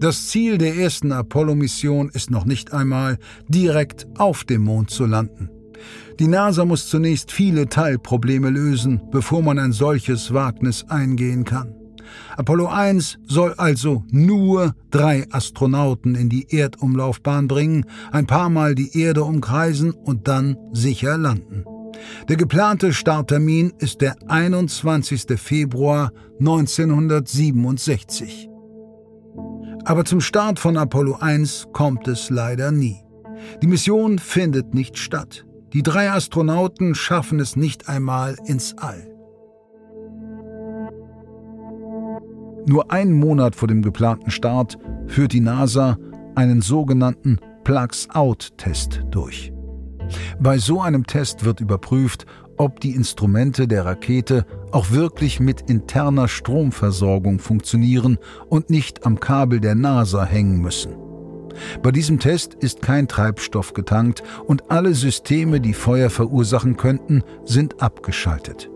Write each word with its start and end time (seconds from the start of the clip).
Das 0.00 0.28
Ziel 0.28 0.58
der 0.58 0.76
ersten 0.76 1.10
Apollo-Mission 1.10 2.08
ist 2.10 2.30
noch 2.30 2.44
nicht 2.44 2.72
einmal, 2.72 3.18
direkt 3.48 4.06
auf 4.16 4.44
dem 4.44 4.62
Mond 4.62 4.90
zu 4.90 5.06
landen. 5.06 5.50
Die 6.20 6.28
NASA 6.28 6.64
muss 6.64 6.88
zunächst 6.88 7.32
viele 7.32 7.68
Teilprobleme 7.68 8.48
lösen, 8.48 9.02
bevor 9.10 9.42
man 9.42 9.58
ein 9.58 9.72
solches 9.72 10.32
Wagnis 10.32 10.84
eingehen 10.88 11.44
kann. 11.44 11.74
Apollo 12.36 12.68
1 12.68 13.18
soll 13.26 13.54
also 13.54 14.04
nur 14.10 14.76
drei 14.90 15.26
Astronauten 15.32 16.14
in 16.14 16.28
die 16.28 16.46
Erdumlaufbahn 16.48 17.48
bringen, 17.48 17.84
ein 18.12 18.28
paar 18.28 18.50
Mal 18.50 18.76
die 18.76 19.00
Erde 19.00 19.24
umkreisen 19.24 19.90
und 19.90 20.28
dann 20.28 20.56
sicher 20.72 21.18
landen. 21.18 21.64
Der 22.28 22.36
geplante 22.36 22.92
Starttermin 22.92 23.72
ist 23.78 24.00
der 24.00 24.14
21. 24.28 25.36
Februar 25.36 26.12
1967. 26.38 28.47
Aber 29.88 30.04
zum 30.04 30.20
Start 30.20 30.58
von 30.58 30.76
Apollo 30.76 31.16
1 31.20 31.68
kommt 31.72 32.08
es 32.08 32.28
leider 32.28 32.70
nie. 32.70 33.02
Die 33.62 33.66
Mission 33.66 34.18
findet 34.18 34.74
nicht 34.74 34.98
statt. 34.98 35.46
Die 35.72 35.82
drei 35.82 36.10
Astronauten 36.10 36.94
schaffen 36.94 37.40
es 37.40 37.56
nicht 37.56 37.88
einmal 37.88 38.36
ins 38.44 38.76
All. 38.76 39.10
Nur 42.66 42.92
einen 42.92 43.14
Monat 43.14 43.56
vor 43.56 43.66
dem 43.66 43.80
geplanten 43.80 44.30
Start 44.30 44.76
führt 45.06 45.32
die 45.32 45.40
NASA 45.40 45.96
einen 46.34 46.60
sogenannten 46.60 47.38
Plugs-Out-Test 47.64 49.04
durch. 49.10 49.54
Bei 50.38 50.58
so 50.58 50.82
einem 50.82 51.06
Test 51.06 51.46
wird 51.46 51.60
überprüft, 51.60 52.26
ob 52.58 52.80
die 52.80 52.90
Instrumente 52.90 53.66
der 53.66 53.84
Rakete 53.84 54.44
auch 54.72 54.90
wirklich 54.90 55.40
mit 55.40 55.62
interner 55.70 56.28
Stromversorgung 56.28 57.38
funktionieren 57.38 58.18
und 58.48 58.70
nicht 58.70 59.06
am 59.06 59.20
Kabel 59.20 59.60
der 59.60 59.74
NASA 59.74 60.24
hängen 60.24 60.60
müssen. 60.60 60.94
Bei 61.82 61.90
diesem 61.90 62.20
Test 62.20 62.54
ist 62.54 62.82
kein 62.82 63.08
Treibstoff 63.08 63.72
getankt 63.72 64.22
und 64.46 64.70
alle 64.70 64.94
Systeme, 64.94 65.60
die 65.60 65.74
Feuer 65.74 66.10
verursachen 66.10 66.76
könnten, 66.76 67.22
sind 67.44 67.82
abgeschaltet. 67.82 68.70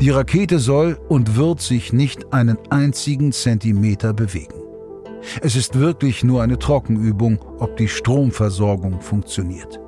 Die 0.00 0.10
Rakete 0.10 0.58
soll 0.58 0.98
und 1.08 1.36
wird 1.36 1.60
sich 1.60 1.92
nicht 1.92 2.32
einen 2.32 2.58
einzigen 2.70 3.32
Zentimeter 3.32 4.12
bewegen. 4.12 4.54
Es 5.40 5.56
ist 5.56 5.78
wirklich 5.78 6.24
nur 6.24 6.42
eine 6.42 6.58
Trockenübung, 6.58 7.38
ob 7.58 7.76
die 7.76 7.88
Stromversorgung 7.88 9.00
funktioniert. 9.00 9.80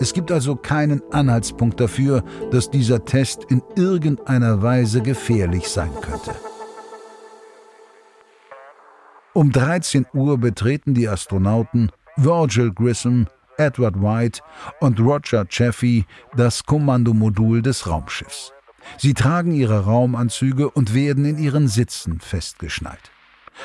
Es 0.00 0.12
gibt 0.12 0.30
also 0.32 0.56
keinen 0.56 1.02
Anhaltspunkt 1.12 1.80
dafür, 1.80 2.22
dass 2.50 2.70
dieser 2.70 3.04
Test 3.04 3.44
in 3.48 3.62
irgendeiner 3.76 4.62
Weise 4.62 5.02
gefährlich 5.02 5.68
sein 5.68 5.90
könnte. 6.00 6.34
Um 9.32 9.50
13 9.50 10.06
Uhr 10.14 10.38
betreten 10.38 10.94
die 10.94 11.08
Astronauten 11.08 11.90
Virgil 12.16 12.72
Grissom, 12.72 13.26
Edward 13.56 14.00
White 14.00 14.40
und 14.80 15.00
Roger 15.00 15.44
Chaffee 15.48 16.04
das 16.36 16.64
Kommandomodul 16.64 17.60
des 17.60 17.88
Raumschiffs. 17.88 18.52
Sie 18.98 19.14
tragen 19.14 19.52
ihre 19.52 19.84
Raumanzüge 19.84 20.70
und 20.70 20.94
werden 20.94 21.24
in 21.24 21.38
ihren 21.38 21.68
Sitzen 21.68 22.20
festgeschnallt. 22.20 23.13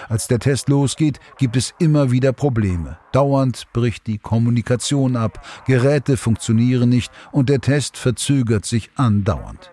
Als 0.08 0.28
der 0.28 0.40
Test 0.40 0.70
losgeht, 0.70 1.20
gibt 1.38 1.56
es 1.56 1.73
immer 1.80 2.12
wieder 2.12 2.34
Probleme. 2.34 3.00
Dauernd 3.12 3.72
bricht 3.73 4.08
die 4.08 4.18
Kommunikation 4.18 5.16
ab, 5.16 5.46
Geräte 5.66 6.18
funktionieren 6.18 6.90
nicht 6.90 7.12
und 7.31 7.50
der 7.50 7.62
Test 7.62 7.98
verzögert 7.98 8.66
sich 8.66 8.92
andauernd. 8.96 9.72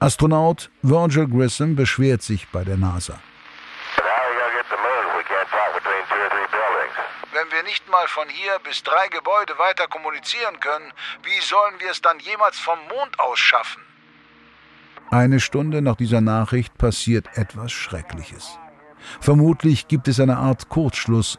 Astronaut 0.00 0.70
Virgil 0.82 1.28
Grissom 1.28 1.76
beschwert 1.76 2.22
sich 2.22 2.48
bei 2.48 2.64
der 2.64 2.76
NASA. 2.76 3.18
Wenn 7.32 7.50
wir 7.50 7.62
nicht 7.64 7.88
mal 7.90 8.06
von 8.06 8.28
hier 8.28 8.58
bis 8.62 8.82
drei 8.82 9.08
Gebäude 9.08 9.58
weiter 9.58 9.88
kommunizieren 9.88 10.60
können, 10.60 10.92
wie 11.24 11.40
sollen 11.40 11.74
wir 11.80 11.90
es 11.90 12.00
dann 12.00 12.18
jemals 12.20 12.58
vom 12.58 12.78
Mond 12.88 13.18
aus 13.18 13.38
schaffen? 13.38 13.82
Eine 15.10 15.40
Stunde 15.40 15.82
nach 15.82 15.96
dieser 15.96 16.20
Nachricht 16.20 16.76
passiert 16.78 17.36
etwas 17.36 17.72
Schreckliches. 17.72 18.58
Vermutlich 19.20 19.88
gibt 19.88 20.08
es 20.08 20.20
eine 20.20 20.36
Art 20.36 20.68
Kurzschluss. 20.68 21.38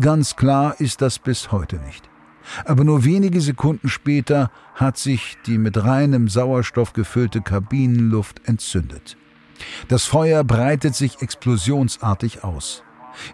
Ganz 0.00 0.36
klar 0.36 0.80
ist 0.80 1.02
das 1.02 1.18
bis 1.18 1.52
heute 1.52 1.76
nicht. 1.76 2.08
Aber 2.64 2.84
nur 2.84 3.04
wenige 3.04 3.40
Sekunden 3.40 3.88
später 3.88 4.50
hat 4.74 4.98
sich 4.98 5.36
die 5.46 5.58
mit 5.58 5.82
reinem 5.82 6.28
Sauerstoff 6.28 6.92
gefüllte 6.92 7.40
Kabinenluft 7.40 8.42
entzündet. 8.44 9.16
Das 9.88 10.04
Feuer 10.04 10.44
breitet 10.44 10.94
sich 10.94 11.22
explosionsartig 11.22 12.44
aus. 12.44 12.82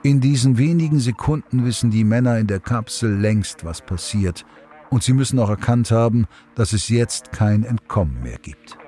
In 0.02 0.20
diesen 0.20 0.58
wenigen 0.58 1.00
Sekunden 1.00 1.64
wissen 1.64 1.90
die 1.90 2.04
Männer 2.04 2.38
in 2.38 2.46
der 2.46 2.60
Kapsel 2.60 3.18
längst, 3.18 3.64
was 3.64 3.80
passiert, 3.80 4.44
und 4.90 5.02
sie 5.02 5.12
müssen 5.12 5.38
auch 5.38 5.48
erkannt 5.48 5.90
haben, 5.90 6.26
dass 6.54 6.72
es 6.72 6.88
jetzt 6.88 7.32
kein 7.32 7.64
Entkommen 7.64 8.22
mehr 8.22 8.38
gibt. 8.38 8.78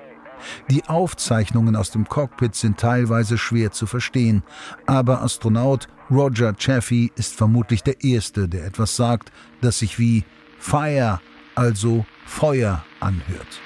Die 0.69 0.83
Aufzeichnungen 0.85 1.75
aus 1.75 1.91
dem 1.91 2.07
Cockpit 2.07 2.55
sind 2.55 2.79
teilweise 2.79 3.37
schwer 3.37 3.71
zu 3.71 3.85
verstehen, 3.87 4.43
aber 4.85 5.21
Astronaut 5.21 5.87
Roger 6.11 6.53
Chaffee 6.57 7.11
ist 7.15 7.35
vermutlich 7.35 7.83
der 7.83 8.03
Erste, 8.03 8.47
der 8.47 8.65
etwas 8.65 8.95
sagt, 8.95 9.31
das 9.61 9.79
sich 9.79 9.97
wie 9.97 10.23
Fire, 10.59 11.19
also 11.55 12.05
Feuer, 12.25 12.83
anhört. 12.99 13.61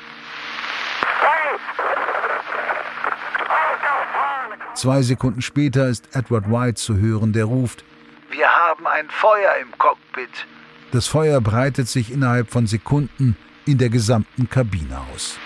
Zwei 4.76 5.02
Sekunden 5.02 5.42
später 5.42 5.90
ist 5.90 6.16
Edward 6.16 6.50
White 6.50 6.76
zu 6.76 6.96
hören, 6.96 7.34
der 7.34 7.46
ruft 7.46 7.84
Wir 8.30 8.48
haben 8.48 8.88
ein 8.88 9.10
Feuer 9.10 9.56
im 9.62 9.78
Cockpit. 9.78 10.48
Das 10.94 11.08
Feuer 11.08 11.42
breitet 11.42 11.90
sich 11.90 12.12
innerhalb 12.14 12.50
von 12.50 12.66
Sekunden 12.66 13.36
in 13.66 13.78
der 13.78 13.90
gesamten 13.90 14.50
Kabine 14.50 15.02
aus. 15.14 15.38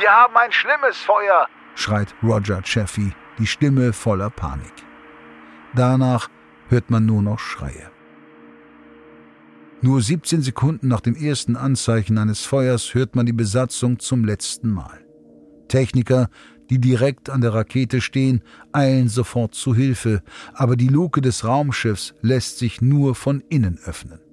Wir 0.00 0.10
haben 0.10 0.36
ein 0.36 0.50
schlimmes 0.50 0.96
Feuer, 0.96 1.46
schreit 1.76 2.14
Roger 2.22 2.62
Chaffee, 2.64 3.12
die 3.38 3.46
Stimme 3.46 3.92
voller 3.92 4.30
Panik. 4.30 4.72
Danach 5.74 6.28
hört 6.68 6.90
man 6.90 7.06
nur 7.06 7.22
noch 7.22 7.38
Schreie. 7.38 7.90
Nur 9.82 10.00
17 10.00 10.42
Sekunden 10.42 10.88
nach 10.88 11.00
dem 11.00 11.14
ersten 11.14 11.56
Anzeichen 11.56 12.18
eines 12.18 12.44
Feuers 12.44 12.94
hört 12.94 13.14
man 13.14 13.26
die 13.26 13.32
Besatzung 13.32 13.98
zum 14.00 14.24
letzten 14.24 14.70
Mal. 14.70 15.04
Techniker, 15.68 16.28
die 16.70 16.80
direkt 16.80 17.30
an 17.30 17.40
der 17.40 17.54
Rakete 17.54 18.00
stehen, 18.00 18.42
eilen 18.72 19.08
sofort 19.08 19.54
zu 19.54 19.74
Hilfe, 19.74 20.22
aber 20.54 20.76
die 20.76 20.88
Luke 20.88 21.20
des 21.20 21.44
Raumschiffs 21.44 22.14
lässt 22.20 22.58
sich 22.58 22.80
nur 22.80 23.14
von 23.14 23.44
innen 23.48 23.78
öffnen. 23.84 24.23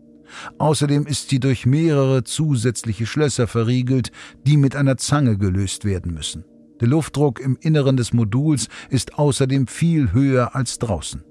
Außerdem 0.58 1.06
ist 1.06 1.30
sie 1.30 1.40
durch 1.40 1.66
mehrere 1.66 2.24
zusätzliche 2.24 3.06
Schlösser 3.06 3.48
verriegelt, 3.48 4.12
die 4.46 4.58
mit 4.58 4.76
einer 4.76 4.98
Zange 4.98 5.38
gelöst 5.38 5.86
werden 5.86 6.14
müssen. 6.14 6.46
Der 6.80 6.88
Luftdruck 6.88 7.40
im 7.40 7.58
Inneren 7.62 7.98
des 7.98 8.12
Moduls 8.12 8.68
ist 8.90 9.18
außerdem 9.18 9.68
viel 9.68 10.14
höher 10.14 10.56
als 10.56 10.80
draußen. 10.80 11.24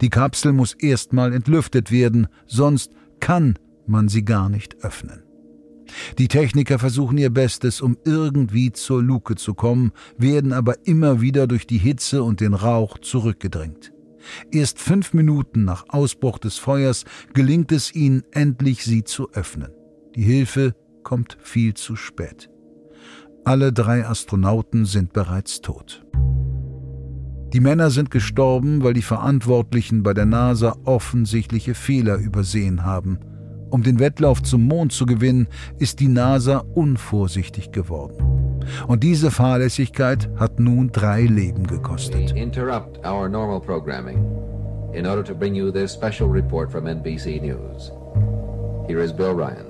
Die 0.00 0.10
Kapsel 0.10 0.52
muss 0.52 0.74
erstmal 0.74 1.32
entlüftet 1.32 1.90
werden, 1.90 2.26
sonst 2.46 2.92
kann 3.20 3.58
man 3.86 4.08
sie 4.08 4.24
gar 4.24 4.48
nicht 4.48 4.82
öffnen. 4.84 5.22
Die 6.18 6.28
Techniker 6.28 6.78
versuchen 6.78 7.18
ihr 7.18 7.30
Bestes, 7.30 7.80
um 7.80 7.96
irgendwie 8.04 8.72
zur 8.72 9.02
Luke 9.02 9.36
zu 9.36 9.54
kommen, 9.54 9.92
werden 10.16 10.52
aber 10.52 10.86
immer 10.86 11.20
wieder 11.20 11.46
durch 11.46 11.66
die 11.66 11.78
Hitze 11.78 12.22
und 12.22 12.40
den 12.40 12.54
Rauch 12.54 12.98
zurückgedrängt. 12.98 13.92
Erst 14.50 14.78
fünf 14.78 15.14
Minuten 15.14 15.64
nach 15.64 15.84
Ausbruch 15.88 16.38
des 16.38 16.58
Feuers 16.58 17.04
gelingt 17.32 17.72
es 17.72 17.94
ihnen 17.94 18.22
endlich, 18.32 18.84
sie 18.84 19.04
zu 19.04 19.30
öffnen. 19.32 19.72
Die 20.14 20.22
Hilfe 20.22 20.74
kommt 21.02 21.38
viel 21.40 21.74
zu 21.74 21.96
spät. 21.96 22.50
Alle 23.44 23.72
drei 23.72 24.06
Astronauten 24.06 24.84
sind 24.84 25.12
bereits 25.12 25.60
tot. 25.60 26.04
Die 27.52 27.60
Männer 27.60 27.90
sind 27.90 28.10
gestorben, 28.10 28.84
weil 28.84 28.94
die 28.94 29.02
Verantwortlichen 29.02 30.02
bei 30.02 30.14
der 30.14 30.26
NASA 30.26 30.76
offensichtliche 30.84 31.74
Fehler 31.74 32.16
übersehen 32.16 32.84
haben. 32.84 33.18
Um 33.70 33.82
den 33.82 33.98
Wettlauf 33.98 34.42
zum 34.42 34.66
Mond 34.66 34.92
zu 34.92 35.06
gewinnen, 35.06 35.48
ist 35.78 36.00
die 36.00 36.08
NASA 36.08 36.58
unvorsichtig 36.58 37.72
geworden. 37.72 38.49
Und 38.86 39.02
diese 39.02 39.30
Fahrlässigkeit 39.30 40.28
hat 40.36 40.58
nun 40.60 40.90
drei 40.92 41.22
Leben 41.22 41.66
gekostet. 41.66 42.32
Interrupt 42.32 43.04
our 43.04 43.28
normal 43.28 43.60
programming 43.60 44.24
in 44.92 45.06
order 45.06 45.22
to 45.22 45.34
bring 45.34 45.54
you 45.54 45.70
this 45.70 45.92
special 45.92 46.28
report 46.28 46.70
from 46.70 46.86
NBC 46.86 47.40
News. 47.40 47.92
Here 48.86 49.00
is 49.00 49.12
Bill 49.12 49.34
Ryan. 49.34 49.66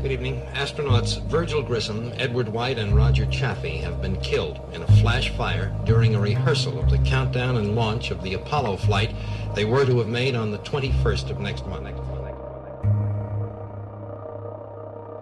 Good 0.00 0.12
evening. 0.12 0.42
Astronauts 0.54 1.20
Virgil 1.28 1.60
Grissom, 1.60 2.12
Edward 2.18 2.48
White, 2.48 2.78
and 2.78 2.94
Roger 2.94 3.26
Chaffee 3.26 3.78
have 3.78 4.00
been 4.00 4.16
killed 4.20 4.60
in 4.72 4.82
a 4.82 4.86
flash 5.02 5.30
fire 5.30 5.74
during 5.84 6.14
a 6.14 6.20
rehearsal 6.20 6.78
of 6.78 6.88
the 6.88 6.98
countdown 6.98 7.56
and 7.56 7.74
launch 7.74 8.12
of 8.12 8.22
the 8.22 8.34
Apollo 8.34 8.76
flight 8.76 9.12
they 9.56 9.64
were 9.64 9.84
to 9.84 9.98
have 9.98 10.06
made 10.06 10.36
on 10.36 10.52
the 10.52 10.58
21st 10.58 11.30
of 11.30 11.40
next 11.40 11.66
month. 11.66 11.88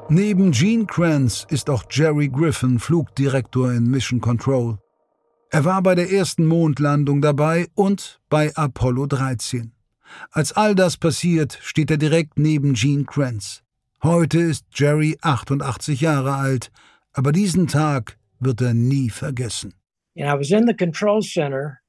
Neben 0.09 0.53
Gene 0.53 0.87
Kranz 0.87 1.45
ist 1.51 1.69
auch 1.69 1.83
Jerry 1.91 2.29
Griffin 2.29 2.79
Flugdirektor 2.79 3.73
in 3.73 3.91
Mission 3.91 4.21
Control. 4.21 4.79
Er 5.51 5.65
war 5.65 5.83
bei 5.83 5.97
der 5.97 6.13
ersten 6.13 6.47
Mondlandung 6.47 7.21
dabei 7.21 7.67
und 7.75 8.21
bei 8.29 8.55
Apollo 8.55 9.07
13. 9.07 9.73
Als 10.31 10.53
all 10.53 10.77
das 10.77 10.97
passiert, 10.97 11.59
steht 11.61 11.91
er 11.91 11.97
direkt 11.97 12.39
neben 12.39 12.75
Gene 12.75 13.05
Kranz. 13.05 13.65
Heute 14.01 14.39
ist 14.39 14.65
Jerry 14.73 15.19
88 15.23 16.01
Jahre 16.01 16.35
alt, 16.35 16.71
aber 17.13 17.33
diesen 17.33 17.67
Tag 17.67 18.17
wird 18.39 18.61
er 18.61 18.75
nie 18.75 19.11
vergessen. 19.11 19.75
And 20.17 20.29
I 20.29 20.39
was 20.39 20.53
in 20.53 20.69
the 20.69 20.75
control 20.75 21.21
center 21.21 21.81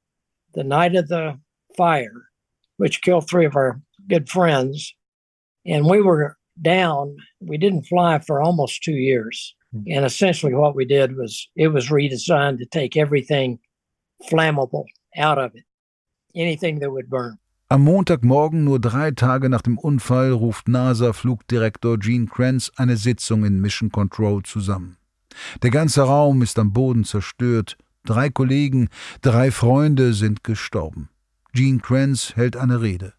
the 0.54 0.64
night 0.64 0.96
of 0.96 1.06
the 1.08 1.34
fire, 1.76 2.30
which 2.78 3.00
killed 3.00 3.28
three 3.28 3.46
of 3.46 3.54
our 3.54 3.80
good 4.08 4.28
friends. 4.28 4.92
And 5.64 5.84
we 5.84 6.02
were 6.02 6.37
down. 6.62 7.16
We 7.40 7.58
didn't 7.58 7.86
fly 7.86 8.18
for 8.20 8.40
almost 8.40 8.82
two 8.82 8.96
years. 8.96 9.54
And 9.72 10.04
essentially, 10.04 10.54
what 10.54 10.74
we 10.74 10.86
did 10.86 11.16
was 11.16 11.48
it 11.54 11.68
was 11.68 11.90
redesigned 11.90 12.58
to 12.58 12.66
take 12.66 12.96
everything 12.96 13.58
flammable 14.30 14.86
out 15.16 15.38
of 15.38 15.54
it, 15.54 15.64
anything 16.34 16.80
that 16.80 16.90
would 16.90 17.10
burn. 17.10 17.38
Am 17.70 17.84
Montagmorgen, 17.84 18.64
nur 18.64 18.78
drei 18.78 19.10
Tage 19.10 19.50
nach 19.50 19.60
dem 19.60 19.76
Unfall, 19.76 20.32
ruft 20.32 20.68
NASA-Flugdirektor 20.68 21.98
Gene 21.98 22.26
Kranz 22.26 22.72
eine 22.76 22.96
Sitzung 22.96 23.44
in 23.44 23.60
Mission 23.60 23.90
Control 23.90 24.42
zusammen. 24.42 24.96
Der 25.62 25.70
ganze 25.70 26.02
Raum 26.02 26.40
ist 26.40 26.58
am 26.58 26.72
Boden 26.72 27.04
zerstört. 27.04 27.76
Drei 28.04 28.30
Kollegen, 28.30 28.88
drei 29.20 29.50
Freunde 29.50 30.14
sind 30.14 30.44
gestorben. 30.44 31.10
Gene 31.52 31.80
Kranz 31.80 32.32
hält 32.36 32.56
eine 32.56 32.80
Rede. 32.80 33.12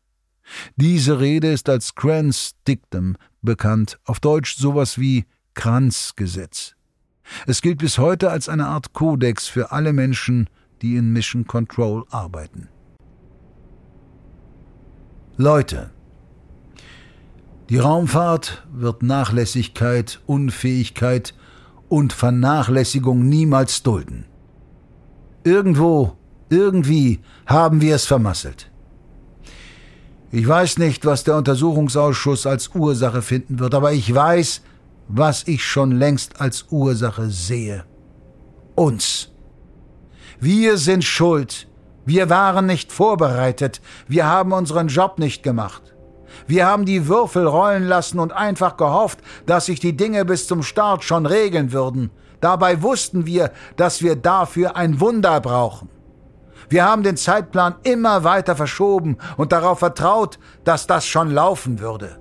Diese 0.76 1.20
Rede 1.20 1.52
ist 1.52 1.70
als 1.70 1.96
Kranz 1.96 2.56
Dictum 2.68 3.16
bekannt, 3.42 4.00
auf 4.06 4.20
Deutsch 4.20 4.56
sowas 4.56 5.00
wie 5.00 5.26
Kranz-Gesetz. 5.54 6.76
Es 7.46 7.62
gilt 7.62 7.80
bis 7.80 7.98
heute 7.98 8.32
als 8.32 8.50
eine 8.50 8.68
Art 8.68 8.94
Kodex 8.94 9.48
für 9.48 9.72
alle 9.72 9.94
Menschen, 9.94 10.50
die 10.82 10.96
in 10.96 11.12
Mission 11.12 11.46
Control 11.46 12.06
arbeiten. 12.10 12.70
Leute, 15.38 15.92
die 17.70 17.78
Raumfahrt 17.78 18.68
wird 18.74 19.04
Nachlässigkeit, 19.04 20.20
Unfähigkeit 20.26 21.36
und 21.88 22.14
Vernachlässigung 22.14 23.28
niemals 23.28 23.84
dulden. 23.84 24.26
Irgendwo, 25.44 26.18
irgendwie 26.50 27.20
haben 27.46 27.82
wir 27.82 27.96
es 27.96 28.06
vermasselt. 28.06 28.72
Ich 30.32 30.48
weiß 30.48 30.78
nicht, 30.78 31.06
was 31.06 31.24
der 31.24 31.38
Untersuchungsausschuss 31.38 32.46
als 32.46 32.70
Ursache 32.76 33.24
finden 33.24 33.60
wird, 33.60 33.74
aber 33.74 33.94
ich 33.94 34.14
weiß, 34.14 34.62
was 35.08 35.48
ich 35.48 35.64
schon 35.64 35.92
längst 35.92 36.40
als 36.40 36.68
Ursache 36.70 37.32
sehe. 37.32 37.84
Uns. 38.76 39.32
Wir 40.40 40.78
sind 40.78 41.04
schuld. 41.04 41.68
Wir 42.06 42.30
waren 42.30 42.68
nicht 42.68 42.92
vorbereitet. 42.92 43.82
Wir 44.08 44.28
haben 44.28 44.52
unseren 44.52 44.88
Job 44.88 45.18
nicht 45.18 45.42
gemacht. 45.42 45.82
Wir 46.48 46.68
haben 46.68 46.86
die 46.86 47.08
Würfel 47.08 47.48
rollen 47.48 47.84
lassen 47.84 48.20
und 48.20 48.32
einfach 48.32 48.78
gehofft, 48.78 49.20
dass 49.48 49.66
sich 49.66 49.80
die 49.80 49.98
Dinge 49.98 50.26
bis 50.26 50.48
zum 50.48 50.62
Start 50.62 51.04
schon 51.04 51.26
regeln 51.26 51.72
würden. 51.72 52.12
Dabei 52.40 52.82
wussten 52.84 53.26
wir, 53.26 53.52
dass 53.78 54.02
wir 54.02 54.16
dafür 54.16 54.76
ein 54.76 55.00
Wunder 55.00 55.42
brauchen. 55.42 55.90
Wir 56.70 56.86
haben 56.86 57.04
den 57.04 57.18
Zeitplan 57.18 57.76
immer 57.84 58.24
weiter 58.24 58.56
verschoben 58.56 59.18
und 59.38 59.52
darauf 59.52 59.80
vertraut, 59.80 60.38
dass 60.64 60.88
das 60.88 61.06
schon 61.06 61.32
laufen 61.32 61.80
würde. 61.80 62.20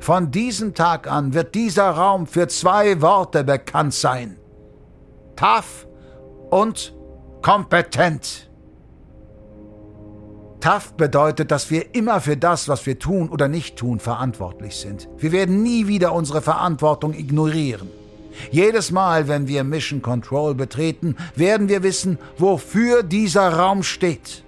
Von 0.00 0.30
diesem 0.30 0.74
Tag 0.74 1.10
an 1.10 1.32
wird 1.32 1.54
dieser 1.54 1.90
Raum 1.90 2.26
für 2.26 2.48
zwei 2.48 3.00
Worte 3.00 3.44
bekannt 3.44 3.94
sein. 3.94 4.36
Tough 5.36 5.86
und 6.50 6.94
kompetent. 7.40 8.50
Tough 10.60 10.92
bedeutet, 10.94 11.50
dass 11.50 11.70
wir 11.70 11.94
immer 11.94 12.20
für 12.20 12.36
das, 12.36 12.68
was 12.68 12.84
wir 12.84 12.98
tun 12.98 13.30
oder 13.30 13.48
nicht 13.48 13.76
tun, 13.78 13.98
verantwortlich 13.98 14.76
sind. 14.76 15.08
Wir 15.16 15.32
werden 15.32 15.62
nie 15.62 15.86
wieder 15.86 16.12
unsere 16.12 16.42
Verantwortung 16.42 17.14
ignorieren. 17.14 17.88
Jedes 18.50 18.90
Mal, 18.90 19.28
wenn 19.28 19.48
wir 19.48 19.64
Mission 19.64 20.02
Control 20.02 20.54
betreten, 20.54 21.16
werden 21.36 21.68
wir 21.68 21.82
wissen, 21.82 22.18
wofür 22.38 23.02
dieser 23.02 23.48
Raum 23.52 23.82
steht. 23.82 24.44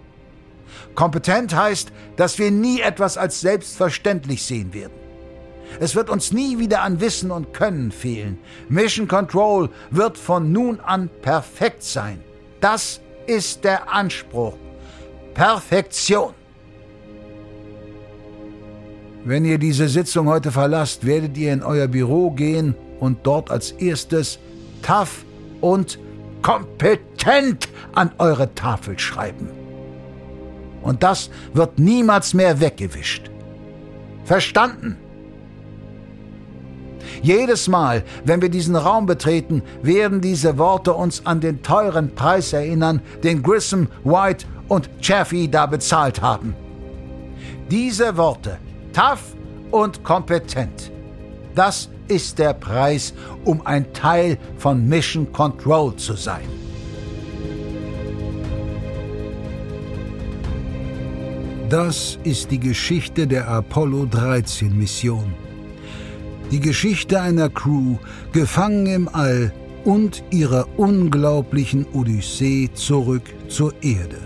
Kompetent 0.95 1.55
heißt, 1.55 1.93
dass 2.17 2.39
wir 2.39 2.51
nie 2.51 2.81
etwas 2.81 3.17
als 3.17 3.41
selbstverständlich 3.41 4.45
sehen 4.45 4.75
werden. 4.75 4.93
Es 5.81 5.95
wird 5.95 6.11
uns 6.11 6.33
nie 6.33 6.59
wieder 6.59 6.83
an 6.83 7.01
Wissen 7.01 7.31
und 7.31 7.55
Können 7.55 7.93
fehlen. 7.93 8.39
Mission 8.69 9.09
Control 9.09 9.71
wird 9.91 10.19
von 10.19 10.53
nun 10.53 10.81
an 10.81 11.09
perfekt 11.23 11.83
sein. 11.83 12.23
Das 12.61 13.01
ist 13.27 13.65
der 13.65 13.93
Anspruch. 13.93 14.55
Perfektion. 15.33 16.35
Wenn 19.25 19.45
ihr 19.45 19.59
diese 19.59 19.89
Sitzung 19.89 20.27
heute 20.27 20.51
verlasst, 20.51 21.07
werdet 21.07 21.39
ihr 21.39 21.53
in 21.53 21.63
euer 21.63 21.87
Büro 21.87 22.33
gehen 22.33 22.75
und 23.03 23.19
dort 23.25 23.51
als 23.51 23.73
erstes 23.73 24.39
tough 24.81 25.25
und 25.61 25.99
kompetent 26.41 27.69
an 27.95 28.13
eure 28.19 28.55
Tafel 28.55 28.97
schreiben. 28.97 29.49
Und 30.83 31.03
das 31.03 31.29
wird 31.53 31.81
niemals 31.81 32.33
mehr 32.33 32.61
weggewischt. 32.61 33.29
Verstanden? 34.25 34.97
Jedes 37.23 37.67
Mal, 37.67 38.05
wenn 38.25 38.41
wir 38.41 38.49
diesen 38.49 38.77
Raum 38.77 39.07
betreten, 39.07 39.63
werden 39.83 40.21
diese 40.21 40.57
Worte 40.57 40.95
uns 40.95 41.27
an 41.27 41.41
den 41.41 41.61
teuren 41.61 42.15
Preis 42.15 42.53
erinnern, 42.53 43.03
den 43.25 43.43
Grissom, 43.43 43.89
White 44.05 44.47
und 44.69 44.89
Chaffee 45.01 45.49
da 45.49 45.67
bezahlt 45.67 46.23
haben. 46.23 46.55
Diese 47.69 48.17
Worte, 48.17 48.59
tough 48.93 49.35
und 49.73 50.05
kompetent, 50.05 50.92
das 51.55 51.89
ist 52.09 52.39
der 52.39 52.55
Preis, 52.55 53.15
um 53.45 53.65
ein 53.67 53.93
Teil 53.93 54.39
von 54.59 54.89
Mission 54.89 55.33
Control 55.33 55.95
zu 55.97 56.15
sein. 56.15 56.49
Das 61.69 62.19
ist 62.23 62.51
die 62.51 62.61
Geschichte 62.61 63.27
der 63.27 63.49
Apollo 63.49 64.07
13 64.11 64.77
Mission. 64.77 65.33
Die 66.51 66.61
Geschichte 66.61 67.19
einer 67.19 67.49
Crew, 67.49 67.97
gefangen 68.33 68.85
im 68.87 69.09
All 69.09 69.51
und 69.85 70.23
ihrer 70.31 70.69
unglaublichen 70.77 71.87
Odyssee 71.95 72.69
zurück 72.75 73.23
zur 73.49 73.73
Erde. 73.81 74.19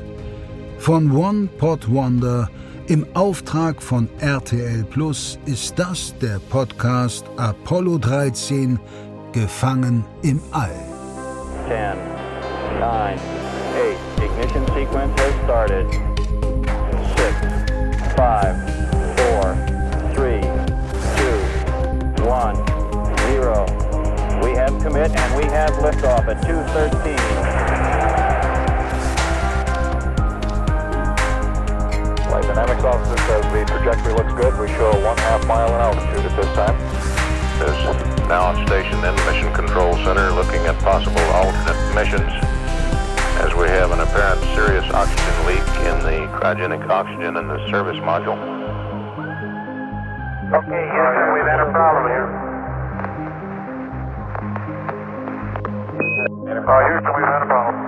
Von 0.78 1.12
One 1.12 1.48
Pot 1.58 1.88
Wonder 1.88 2.50
im 2.88 3.06
Auftrag 3.14 3.82
von 3.82 4.08
RTL 4.20 4.84
Plus 4.84 5.38
ist 5.46 5.78
das 5.78 6.14
der 6.18 6.38
Podcast 6.50 7.24
Apollo 7.36 7.98
13 7.98 8.78
Gefangen 9.32 10.04
im 10.22 10.40
All. 10.52 10.70
10, 11.68 11.96
9, 12.80 13.14
8. 13.14 13.18
Ignition 14.24 14.66
sequence 14.74 15.20
has 15.20 15.34
started. 15.44 15.86
6, 17.16 17.32
5, 18.14 18.56
4, 19.16 19.56
3, 20.14 20.40
2, 22.16 22.30
1, 22.30 22.58
0. 23.32 23.66
We 24.42 24.54
have 24.56 24.72
commit 24.82 25.10
and 25.16 25.36
we 25.36 25.44
have 25.44 25.72
liftoff 25.82 26.28
at 26.28 26.40
213. 26.42 27.75
Dynamics 32.46 32.84
officer 32.84 33.18
says 33.26 33.42
the 33.50 33.64
trajectory 33.66 34.14
looks 34.14 34.32
good. 34.34 34.54
We 34.58 34.68
show 34.78 34.94
one 35.02 35.18
half 35.18 35.44
mile 35.46 35.66
in 35.66 35.80
altitude 35.82 36.30
at 36.30 36.36
this 36.36 36.46
time. 36.54 36.78
is 37.66 38.28
now 38.28 38.54
stationed 38.66 39.04
in 39.04 39.14
the 39.16 39.24
Mission 39.26 39.52
Control 39.52 39.94
Center 40.06 40.30
looking 40.30 40.62
at 40.66 40.78
possible 40.78 41.18
alternate 41.34 41.94
missions 41.94 42.30
as 43.42 43.52
we 43.54 43.66
have 43.66 43.90
an 43.90 44.00
apparent 44.00 44.40
serious 44.54 44.84
oxygen 44.94 45.46
leak 45.46 45.66
in 45.90 45.98
the 46.06 46.26
cryogenic 46.38 46.86
oxygen 46.88 47.36
in 47.36 47.48
the 47.48 47.58
service 47.68 47.98
module. 47.98 48.38
Okay, 50.46 50.82
Houston, 50.94 51.26
we've 51.34 51.50
had 51.50 51.60
a 51.60 51.70
problem 51.74 52.06
here. 52.06 52.26
Uh, 56.62 56.82
Houston, 56.86 57.12
we've 57.14 57.26
had 57.26 57.42
a 57.42 57.46
problem. 57.46 57.85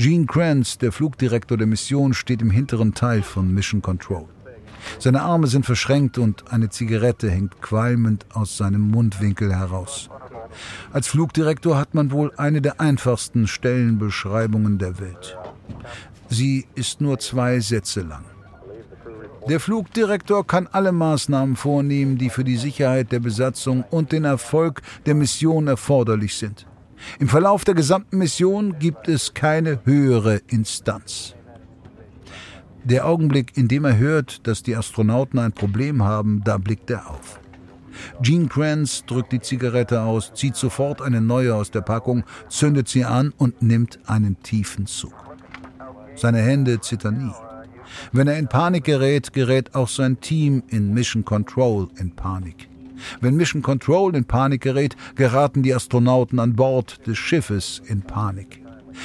Gene 0.00 0.24
Kranz, 0.24 0.78
der 0.78 0.92
Flugdirektor 0.92 1.58
der 1.58 1.66
Mission, 1.66 2.14
steht 2.14 2.40
im 2.40 2.50
hinteren 2.50 2.94
Teil 2.94 3.22
von 3.22 3.52
Mission 3.52 3.82
Control. 3.82 4.24
Seine 4.98 5.20
Arme 5.20 5.46
sind 5.46 5.66
verschränkt 5.66 6.16
und 6.16 6.50
eine 6.50 6.70
Zigarette 6.70 7.30
hängt 7.30 7.60
qualmend 7.60 8.24
aus 8.32 8.56
seinem 8.56 8.80
Mundwinkel 8.80 9.54
heraus. 9.54 10.08
Als 10.90 11.06
Flugdirektor 11.08 11.76
hat 11.76 11.92
man 11.92 12.12
wohl 12.12 12.32
eine 12.38 12.62
der 12.62 12.80
einfachsten 12.80 13.46
Stellenbeschreibungen 13.46 14.78
der 14.78 15.00
Welt. 15.00 15.36
Sie 16.30 16.66
ist 16.74 17.02
nur 17.02 17.18
zwei 17.18 17.60
Sätze 17.60 18.00
lang. 18.00 18.24
Der 19.50 19.60
Flugdirektor 19.60 20.46
kann 20.46 20.66
alle 20.72 20.92
Maßnahmen 20.92 21.56
vornehmen, 21.56 22.16
die 22.16 22.30
für 22.30 22.44
die 22.44 22.56
Sicherheit 22.56 23.12
der 23.12 23.20
Besatzung 23.20 23.84
und 23.90 24.12
den 24.12 24.24
Erfolg 24.24 24.80
der 25.04 25.14
Mission 25.14 25.68
erforderlich 25.68 26.36
sind. 26.36 26.64
Im 27.18 27.28
Verlauf 27.28 27.64
der 27.64 27.74
gesamten 27.74 28.18
Mission 28.18 28.78
gibt 28.78 29.08
es 29.08 29.34
keine 29.34 29.80
höhere 29.84 30.40
Instanz. 30.48 31.34
Der 32.84 33.06
Augenblick, 33.06 33.56
in 33.56 33.68
dem 33.68 33.84
er 33.84 33.98
hört, 33.98 34.46
dass 34.46 34.62
die 34.62 34.74
Astronauten 34.74 35.38
ein 35.38 35.52
Problem 35.52 36.02
haben, 36.02 36.42
da 36.44 36.56
blickt 36.56 36.90
er 36.90 37.10
auf. 37.10 37.40
Gene 38.22 38.46
Kranz 38.46 39.04
drückt 39.06 39.32
die 39.32 39.40
Zigarette 39.40 40.00
aus, 40.00 40.32
zieht 40.32 40.56
sofort 40.56 41.02
eine 41.02 41.20
neue 41.20 41.54
aus 41.54 41.70
der 41.70 41.82
Packung, 41.82 42.24
zündet 42.48 42.88
sie 42.88 43.04
an 43.04 43.34
und 43.36 43.60
nimmt 43.60 43.98
einen 44.06 44.42
tiefen 44.42 44.86
Zug. 44.86 45.12
Seine 46.14 46.38
Hände 46.38 46.80
zittern 46.80 47.26
nie. 47.26 47.34
Wenn 48.12 48.28
er 48.28 48.38
in 48.38 48.48
Panik 48.48 48.84
gerät, 48.84 49.32
gerät 49.32 49.74
auch 49.74 49.88
sein 49.88 50.20
Team 50.20 50.62
in 50.68 50.94
Mission 50.94 51.24
Control 51.24 51.88
in 51.98 52.12
Panik. 52.12 52.69
Wenn 53.20 53.36
Mission 53.36 53.62
Control 53.62 54.14
in 54.14 54.24
Panik 54.24 54.62
gerät, 54.62 54.96
geraten 55.14 55.62
die 55.62 55.74
Astronauten 55.74 56.38
an 56.38 56.54
Bord 56.54 57.06
des 57.06 57.18
Schiffes 57.18 57.82
in 57.86 58.02
Panik. 58.02 58.62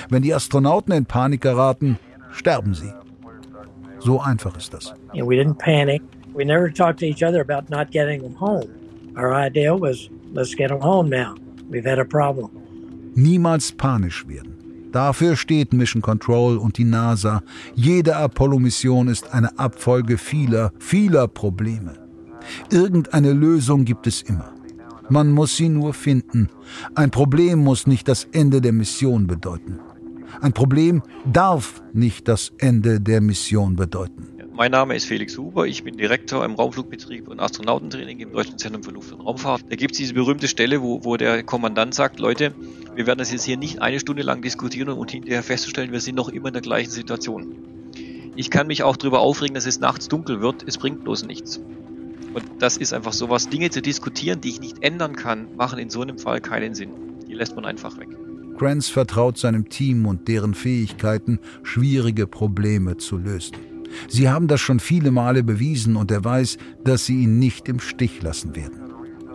Wenn 0.10 0.24
die 0.24 0.34
Astronauten 0.34 0.94
in 0.94 1.06
Panik 1.06 1.42
geraten, 1.42 1.98
sterben 2.32 2.74
sie. 2.74 2.94
So 4.00 4.20
einfach 4.20 4.56
ist 4.58 4.74
das. 4.74 4.94
And 5.14 5.28
we 5.28 5.36
didn't 5.36 5.58
panic. 5.58 6.02
We 6.34 6.46
never 6.46 6.72
talked 6.72 7.00
to 7.00 7.06
each 7.06 7.24
other 7.24 7.42
about 7.42 7.70
not 7.70 7.92
getting 7.92 8.22
them 8.22 8.36
home. 8.40 8.68
Our 9.16 9.34
idea 9.34 9.74
was, 9.74 10.10
let's 10.34 10.54
get 10.54 10.70
them 10.70 10.82
home 10.82 11.10
now. 11.10 11.36
We've 11.70 11.90
had 11.90 12.00
a 12.00 12.06
problem. 12.06 12.52
Niemals 13.16 13.72
panisch 13.72 14.28
werden. 14.28 14.56
Dafür 14.92 15.36
steht 15.36 15.74
Mission 15.74 16.02
Control 16.02 16.58
und 16.58 16.78
die 16.78 16.86
NASA. 16.86 17.42
Jede 17.74 18.16
Apollo-Mission 18.16 19.08
ist 19.08 19.34
eine 19.34 19.58
Abfolge 19.60 20.18
vieler, 20.18 20.72
vieler 20.80 21.28
Probleme. 21.28 22.05
Irgendeine 22.72 23.34
Lösung 23.34 23.86
gibt 23.86 24.08
es 24.08 24.22
immer. 24.22 24.54
Man 25.10 25.32
muss 25.32 25.56
sie 25.56 25.70
nur 25.70 25.94
finden. 25.94 26.50
Ein 26.96 27.12
Problem 27.12 27.60
muss 27.60 27.86
nicht 27.86 28.08
das 28.08 28.25
Ende 28.32 28.62
der 28.62 28.74
Mission 28.74 29.28
bedeuten. 29.28 29.80
Ein 30.42 30.54
Problem 30.54 31.04
darf 31.32 31.84
nicht 31.94 32.28
das 32.28 32.52
Ende 32.58 33.00
der 33.00 33.22
Mission 33.22 33.75
bedeuten. 33.75 34.36
Mein 34.58 34.72
Name 34.72 34.96
ist 34.96 35.06
Felix 35.06 35.38
Huber, 35.38 35.68
ich 35.68 35.84
bin 35.84 35.98
Direktor 35.98 36.46
im 36.46 36.56
Raumflugbetrieb 36.56 37.28
und 37.28 37.42
Astronautentraining 37.42 38.20
im 38.20 38.32
Deutschen 38.32 38.58
Zentrum 38.58 38.84
für 38.84 38.92
Luft- 38.92 39.12
und 39.12 39.20
Raumfahrt. 39.20 39.66
Da 39.68 39.75
gibt 39.75 39.92
es 39.92 39.98
diese 39.98 40.14
berühmte 40.14 40.48
Stelle, 40.48 40.82
wo, 40.82 41.04
wo 41.04 41.18
der 41.18 41.44
Kommandant 41.44 41.94
sagt, 41.94 42.22
Leute, 42.22 42.56
wir 42.96 43.06
werden 43.06 43.20
das 43.20 43.34
jetzt 43.34 43.44
hier 43.44 43.58
nicht 43.58 43.82
eine 43.82 44.00
Stunde 44.00 44.22
lang 44.22 44.42
diskutieren 44.42 44.90
und 44.90 45.12
hinterher 45.12 45.44
festzustellen, 45.44 45.92
wir 45.92 46.00
sind 46.00 46.16
noch 46.16 46.30
immer 46.30 46.48
in 46.48 46.54
der 46.54 46.62
gleichen 46.62 46.90
Situation. 46.90 47.54
Ich 48.38 48.50
kann 48.50 48.68
mich 48.68 48.82
auch 48.82 48.96
darüber 48.96 49.20
aufregen, 49.20 49.56
dass 49.56 49.66
es 49.66 49.82
nachts 49.82 50.08
dunkel 50.08 50.40
wird, 50.40 50.64
es 50.66 50.78
bringt 50.78 51.04
bloß 51.04 51.25
nichts. 51.25 51.60
Und 52.36 52.44
das 52.60 52.75
ist 52.75 52.94
einfach 52.94 53.13
sowas, 53.13 53.48
Dinge 53.48 53.70
zu 53.70 53.82
diskutieren, 53.82 54.42
die 54.42 54.50
ich 54.50 54.60
nicht 54.60 54.84
ändern 54.84 55.15
kann, 55.15 55.48
machen 55.56 55.80
in 55.80 55.89
so 55.89 56.01
einem 56.01 56.18
Fall 56.20 56.42
keinen 56.42 56.75
Sinn. 56.75 56.89
Die 57.30 57.34
lässt 57.34 57.56
man 57.56 57.63
einfach 57.63 57.98
weg. 57.98 58.10
Kranz 58.58 58.89
vertraut 58.89 59.38
seinem 59.38 59.70
Team 59.70 60.06
und 60.06 60.27
deren 60.27 60.54
Fähigkeiten, 60.54 61.39
schwierige 61.63 62.27
Probleme 62.27 62.98
zu 62.98 63.18
lösen. 63.18 63.56
Sie 64.10 64.27
haben 64.27 64.50
das 64.50 64.60
schon 64.60 64.82
viele 64.82 65.12
Male 65.12 65.44
bewiesen 65.44 65.96
und 65.96 66.12
er 66.12 66.25
weiß, 66.25 66.58
dass 66.84 67.06
sie 67.06 67.24
ihn 67.24 67.39
nicht 67.39 67.70
im 67.70 67.80
Stich 67.80 68.22
lassen 68.22 68.54
werden. 68.54 68.82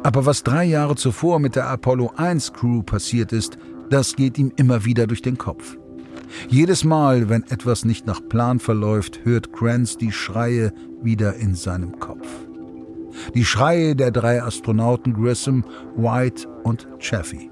Aber 0.02 0.26
was 0.26 0.42
drei 0.42 0.64
Jahre 0.64 0.96
zuvor 0.96 1.38
mit 1.38 1.56
der 1.56 1.68
Apollo 1.68 2.12
1 2.16 2.52
Crew 2.52 2.82
passiert 2.82 3.32
ist, 3.32 3.56
das 3.88 4.14
geht 4.14 4.36
ihm 4.36 4.52
immer 4.56 4.84
wieder 4.84 5.06
durch 5.06 5.22
den 5.22 5.38
Kopf. 5.38 5.78
Jedes 6.48 6.84
Mal, 6.84 7.30
wenn 7.30 7.44
etwas 7.44 7.86
nicht 7.86 8.06
nach 8.06 8.20
Plan 8.28 8.60
verläuft, 8.60 9.20
hört 9.24 9.54
Kranz 9.54 9.96
die 9.96 10.12
Schreie 10.12 10.74
wieder 11.02 11.36
in 11.36 11.54
seinem 11.54 11.98
Kopf. 11.98 12.26
Die 13.34 13.44
Schreie 13.44 13.94
der 13.94 14.10
drei 14.10 14.42
Astronauten 14.42 15.14
Grissom, 15.14 15.64
White 15.96 16.48
und 16.64 16.88
Chaffee. 16.98 17.50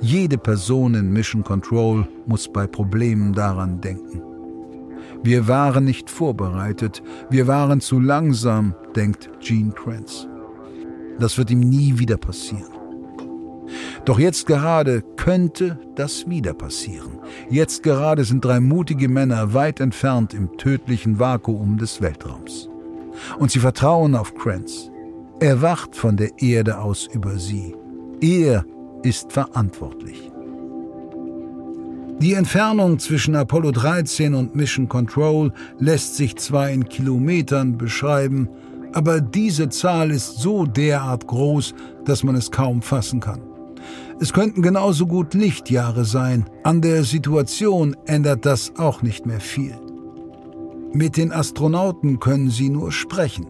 Jede 0.00 0.38
Person 0.38 0.94
in 0.94 1.12
Mission 1.12 1.42
Control 1.44 2.08
muss 2.26 2.48
bei 2.48 2.66
Problemen 2.66 3.32
daran 3.32 3.80
denken. 3.80 4.22
Wir 5.22 5.48
waren 5.48 5.84
nicht 5.84 6.10
vorbereitet, 6.10 7.02
wir 7.30 7.46
waren 7.46 7.80
zu 7.80 8.00
langsam, 8.00 8.74
denkt 8.94 9.30
Gene 9.40 9.72
Kranz. 9.72 10.26
Das 11.18 11.38
wird 11.38 11.50
ihm 11.50 11.60
nie 11.60 11.98
wieder 11.98 12.16
passieren. 12.16 12.72
Doch 14.04 14.18
jetzt 14.18 14.46
gerade 14.46 15.02
könnte 15.16 15.78
das 15.96 16.28
wieder 16.28 16.54
passieren. 16.54 17.18
Jetzt 17.50 17.82
gerade 17.82 18.24
sind 18.24 18.44
drei 18.44 18.60
mutige 18.60 19.08
Männer 19.08 19.52
weit 19.52 19.80
entfernt 19.80 20.34
im 20.34 20.56
tödlichen 20.56 21.18
Vakuum 21.18 21.76
des 21.76 22.00
Weltraums. 22.00 22.68
Und 23.38 23.50
sie 23.50 23.60
vertrauen 23.60 24.14
auf 24.14 24.34
Kranz. 24.34 24.90
Er 25.40 25.60
wacht 25.62 25.94
von 25.94 26.16
der 26.16 26.30
Erde 26.38 26.78
aus 26.78 27.08
über 27.12 27.38
sie. 27.38 27.74
Er 28.20 28.64
ist 29.02 29.32
verantwortlich. 29.32 30.30
Die 32.18 32.32
Entfernung 32.32 32.98
zwischen 32.98 33.36
Apollo 33.36 33.72
13 33.72 34.34
und 34.34 34.54
Mission 34.54 34.88
Control 34.88 35.52
lässt 35.78 36.16
sich 36.16 36.36
zwar 36.36 36.70
in 36.70 36.88
Kilometern 36.88 37.76
beschreiben, 37.76 38.48
aber 38.94 39.20
diese 39.20 39.68
Zahl 39.68 40.10
ist 40.10 40.38
so 40.38 40.64
derart 40.64 41.26
groß, 41.26 41.74
dass 42.06 42.24
man 42.24 42.34
es 42.34 42.50
kaum 42.50 42.80
fassen 42.80 43.20
kann. 43.20 43.42
Es 44.18 44.32
könnten 44.32 44.62
genauso 44.62 45.06
gut 45.06 45.34
Lichtjahre 45.34 46.06
sein. 46.06 46.46
An 46.62 46.80
der 46.80 47.04
Situation 47.04 47.94
ändert 48.06 48.46
das 48.46 48.72
auch 48.78 49.02
nicht 49.02 49.26
mehr 49.26 49.40
viel. 49.40 49.74
Mit 50.96 51.18
den 51.18 51.30
Astronauten 51.30 52.20
können 52.20 52.48
sie 52.48 52.70
nur 52.70 52.90
sprechen. 52.90 53.48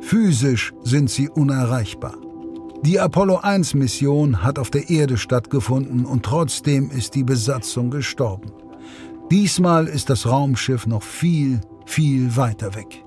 Physisch 0.00 0.72
sind 0.84 1.10
sie 1.10 1.28
unerreichbar. 1.28 2.16
Die 2.80 2.98
Apollo 2.98 3.40
1-Mission 3.40 4.42
hat 4.42 4.58
auf 4.58 4.70
der 4.70 4.88
Erde 4.88 5.18
stattgefunden 5.18 6.06
und 6.06 6.22
trotzdem 6.22 6.90
ist 6.90 7.14
die 7.14 7.24
Besatzung 7.24 7.90
gestorben. 7.90 8.52
Diesmal 9.30 9.86
ist 9.86 10.08
das 10.08 10.26
Raumschiff 10.26 10.86
noch 10.86 11.02
viel, 11.02 11.60
viel 11.84 12.34
weiter 12.38 12.74
weg. 12.74 13.04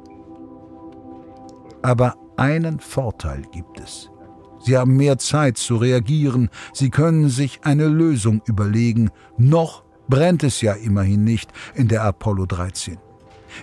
Aber 1.81 2.13
einen 2.37 2.79
Vorteil 2.79 3.41
gibt 3.51 3.79
es. 3.79 4.11
Sie 4.59 4.77
haben 4.77 4.95
mehr 4.95 5.17
Zeit 5.17 5.57
zu 5.57 5.77
reagieren, 5.77 6.51
sie 6.71 6.91
können 6.91 7.29
sich 7.29 7.61
eine 7.63 7.87
Lösung 7.87 8.43
überlegen. 8.45 9.09
Noch 9.39 9.83
brennt 10.07 10.43
es 10.43 10.61
ja 10.61 10.73
immerhin 10.73 11.23
nicht 11.23 11.51
in 11.73 11.87
der 11.87 12.03
Apollo 12.03 12.45
13. 12.45 12.99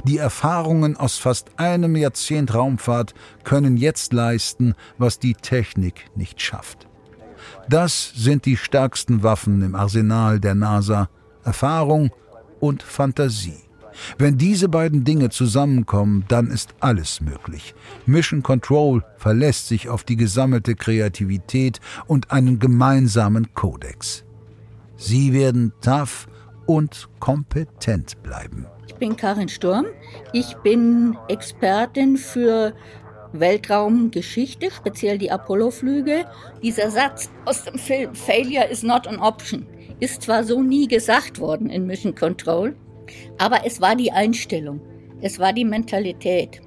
Die 0.04 0.18
Erfahrungen 0.18 0.97
aus 0.97 1.18
fast 1.18 1.59
einem 1.59 1.97
Jahrzehnt 1.97 2.54
Raumfahrt 2.54 3.14
können 3.45 3.76
jetzt 3.76 4.12
leisten, 4.12 4.75
was 4.99 5.18
die 5.18 5.35
Technik 5.35 6.07
nicht 6.14 6.40
schafft. 6.40 6.87
Das 7.68 8.12
sind 8.14 8.47
die 8.47 8.57
stärksten 8.57 9.23
Waffen 9.23 9.62
im 9.62 9.75
Arsenal 9.75 10.40
der 10.40 10.54
NASA 10.54 11.09
Erfahrung 11.45 12.11
und 12.61 12.83
Fantasie. 12.83 13.68
Wenn 14.16 14.38
diese 14.38 14.68
beiden 14.68 15.04
Dinge 15.04 15.30
zusammenkommen, 15.30 16.25
dann 16.28 16.49
ist 16.49 16.75
alles 16.80 17.21
möglich. 17.21 17.75
Mission 18.07 18.42
Control 18.42 19.02
verlässt 19.16 19.68
sich 19.68 19.88
auf 19.88 20.04
die 20.04 20.16
gesammelte 20.16 20.76
Kreativität 20.76 21.80
und 22.07 22.30
einen 22.30 22.59
gemeinsamen 22.59 23.54
Kodex. 23.54 24.25
Sie 24.97 25.33
werden 25.33 25.73
tough 25.80 26.28
und 26.69 27.09
kompetent 27.19 28.23
bleiben 28.23 28.67
bin 28.99 29.17
Karin 29.17 29.49
Sturm. 29.49 29.87
Ich 30.33 30.57
bin 30.65 31.17
Expertin 31.29 32.17
für 32.17 32.75
Weltraumgeschichte, 33.33 34.73
speziell 34.73 35.19
die 35.19 35.31
Apollo-Flüge. 35.31 36.25
Dieser 36.65 36.91
Satz 36.91 37.31
aus 37.45 37.63
dem 37.63 37.79
Film 37.79 38.13
Failure 38.17 38.67
is 38.67 38.83
not 38.83 39.07
an 39.07 39.21
option 39.21 39.69
ist 40.01 40.23
zwar 40.23 40.45
so 40.45 40.63
nie 40.63 40.87
gesagt 40.87 41.41
worden 41.41 41.71
in 41.71 41.87
Mission 41.87 42.15
Control, 42.15 42.77
aber 43.39 43.67
es 43.67 43.81
war 43.81 43.97
die 43.97 44.13
Einstellung, 44.13 44.81
es 45.21 45.39
war 45.39 45.53
die 45.53 45.65
Mentalität. 45.65 46.61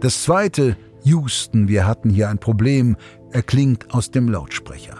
Das 0.00 0.22
zweite, 0.22 0.76
Houston, 1.04 1.68
wir 1.68 1.86
hatten 1.86 2.10
hier 2.10 2.28
ein 2.28 2.38
Problem, 2.38 2.96
erklingt 3.32 3.94
aus 3.94 4.10
dem 4.10 4.28
Lautsprecher. 4.28 4.98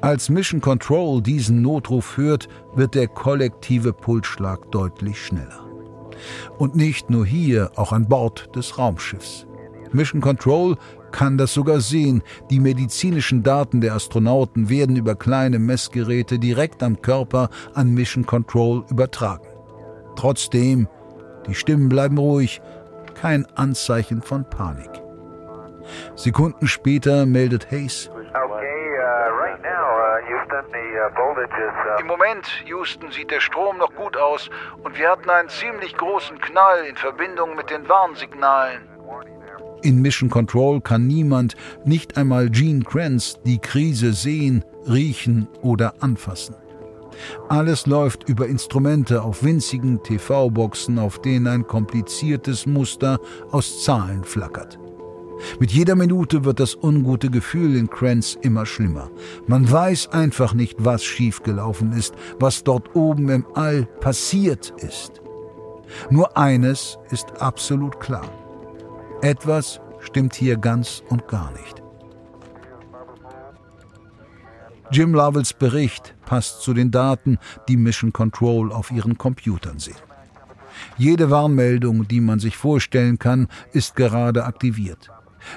Als 0.00 0.28
Mission 0.28 0.60
Control 0.60 1.20
diesen 1.20 1.60
Notruf 1.60 2.16
hört, 2.16 2.48
wird 2.74 2.94
der 2.94 3.08
kollektive 3.08 3.92
Pulsschlag 3.92 4.70
deutlich 4.70 5.20
schneller. 5.20 5.66
Und 6.56 6.76
nicht 6.76 7.10
nur 7.10 7.26
hier, 7.26 7.70
auch 7.76 7.92
an 7.92 8.08
Bord 8.08 8.54
des 8.54 8.78
Raumschiffs. 8.78 9.46
Mission 9.92 10.20
Control 10.20 10.76
kann 11.10 11.38
das 11.38 11.54
sogar 11.54 11.80
sehen. 11.80 12.22
Die 12.50 12.60
medizinischen 12.60 13.42
Daten 13.42 13.80
der 13.80 13.94
Astronauten 13.94 14.68
werden 14.68 14.96
über 14.96 15.14
kleine 15.14 15.58
Messgeräte 15.58 16.38
direkt 16.38 16.82
am 16.82 17.00
Körper 17.00 17.48
an 17.74 17.92
Mission 17.92 18.26
Control 18.26 18.84
übertragen. 18.90 19.48
Trotzdem, 20.16 20.86
die 21.48 21.54
Stimmen 21.54 21.88
bleiben 21.88 22.18
ruhig, 22.18 22.60
kein 23.14 23.46
Anzeichen 23.56 24.22
von 24.22 24.48
Panik. 24.48 24.90
Sekunden 26.14 26.66
später 26.68 27.24
meldet 27.24 27.70
Hayes, 27.70 28.10
Okay, 28.34 28.98
uh, 29.00 29.32
right 29.40 29.60
now, 29.62 29.86
uh, 29.88 30.18
Houston, 30.28 30.57
Im 32.00 32.06
Moment, 32.06 32.46
Houston, 32.66 33.10
sieht 33.10 33.30
der 33.30 33.40
Strom 33.40 33.78
noch 33.78 33.94
gut 33.94 34.16
aus 34.16 34.50
und 34.82 34.98
wir 34.98 35.10
hatten 35.10 35.30
einen 35.30 35.48
ziemlich 35.48 35.96
großen 35.96 36.38
Knall 36.40 36.84
in 36.88 36.96
Verbindung 36.96 37.56
mit 37.56 37.70
den 37.70 37.88
Warnsignalen. 37.88 38.82
In 39.82 40.02
Mission 40.02 40.28
Control 40.28 40.80
kann 40.80 41.06
niemand, 41.06 41.54
nicht 41.84 42.16
einmal 42.16 42.50
Gene 42.50 42.84
Kranz, 42.84 43.38
die 43.44 43.58
Krise 43.58 44.12
sehen, 44.12 44.64
riechen 44.86 45.48
oder 45.62 45.94
anfassen. 46.00 46.56
Alles 47.48 47.86
läuft 47.86 48.28
über 48.28 48.46
Instrumente 48.46 49.22
auf 49.22 49.42
winzigen 49.42 50.02
TV-Boxen, 50.02 50.98
auf 50.98 51.20
denen 51.20 51.46
ein 51.46 51.66
kompliziertes 51.66 52.66
Muster 52.66 53.18
aus 53.50 53.84
Zahlen 53.84 54.24
flackert. 54.24 54.78
Mit 55.60 55.72
jeder 55.72 55.94
Minute 55.94 56.44
wird 56.44 56.60
das 56.60 56.74
ungute 56.74 57.30
Gefühl 57.30 57.76
in 57.76 57.90
Kranz 57.90 58.36
immer 58.40 58.66
schlimmer. 58.66 59.10
Man 59.46 59.70
weiß 59.70 60.08
einfach 60.08 60.54
nicht, 60.54 60.76
was 60.78 61.04
schiefgelaufen 61.04 61.92
ist, 61.92 62.14
was 62.38 62.64
dort 62.64 62.94
oben 62.94 63.28
im 63.28 63.46
All 63.54 63.86
passiert 64.00 64.72
ist. 64.78 65.22
Nur 66.10 66.36
eines 66.36 66.98
ist 67.10 67.40
absolut 67.40 68.00
klar. 68.00 68.30
Etwas 69.22 69.80
stimmt 70.00 70.34
hier 70.34 70.56
ganz 70.56 71.02
und 71.08 71.28
gar 71.28 71.50
nicht. 71.52 71.82
Jim 74.90 75.12
Lovels 75.12 75.52
Bericht 75.52 76.14
passt 76.24 76.62
zu 76.62 76.72
den 76.72 76.90
Daten, 76.90 77.38
die 77.68 77.76
Mission 77.76 78.12
Control 78.12 78.72
auf 78.72 78.90
ihren 78.90 79.18
Computern 79.18 79.78
sehen. 79.78 79.96
Jede 80.96 81.30
Warnmeldung, 81.30 82.08
die 82.08 82.20
man 82.20 82.38
sich 82.38 82.56
vorstellen 82.56 83.18
kann, 83.18 83.48
ist 83.72 83.96
gerade 83.96 84.44
aktiviert. 84.44 85.10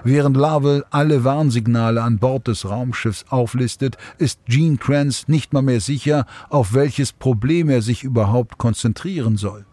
Während 0.04 0.38
Lovell 0.38 0.86
alle 0.90 1.24
Warnsignale 1.24 2.02
an 2.02 2.20
Bord 2.20 2.48
des 2.48 2.70
Raumschiffs 2.70 3.26
auflistet, 3.30 3.98
ist 4.18 4.40
Gene 4.46 4.78
Kranz 4.78 5.28
nicht 5.28 5.54
mal 5.54 5.62
mehr 5.62 5.82
sicher, 5.82 6.26
auf 6.50 6.74
welches 6.74 7.14
Problem 7.14 7.70
er 7.70 7.82
sich 7.82 8.04
überhaupt 8.04 8.58
konzentrieren 8.58 9.38
soll. 9.38 9.66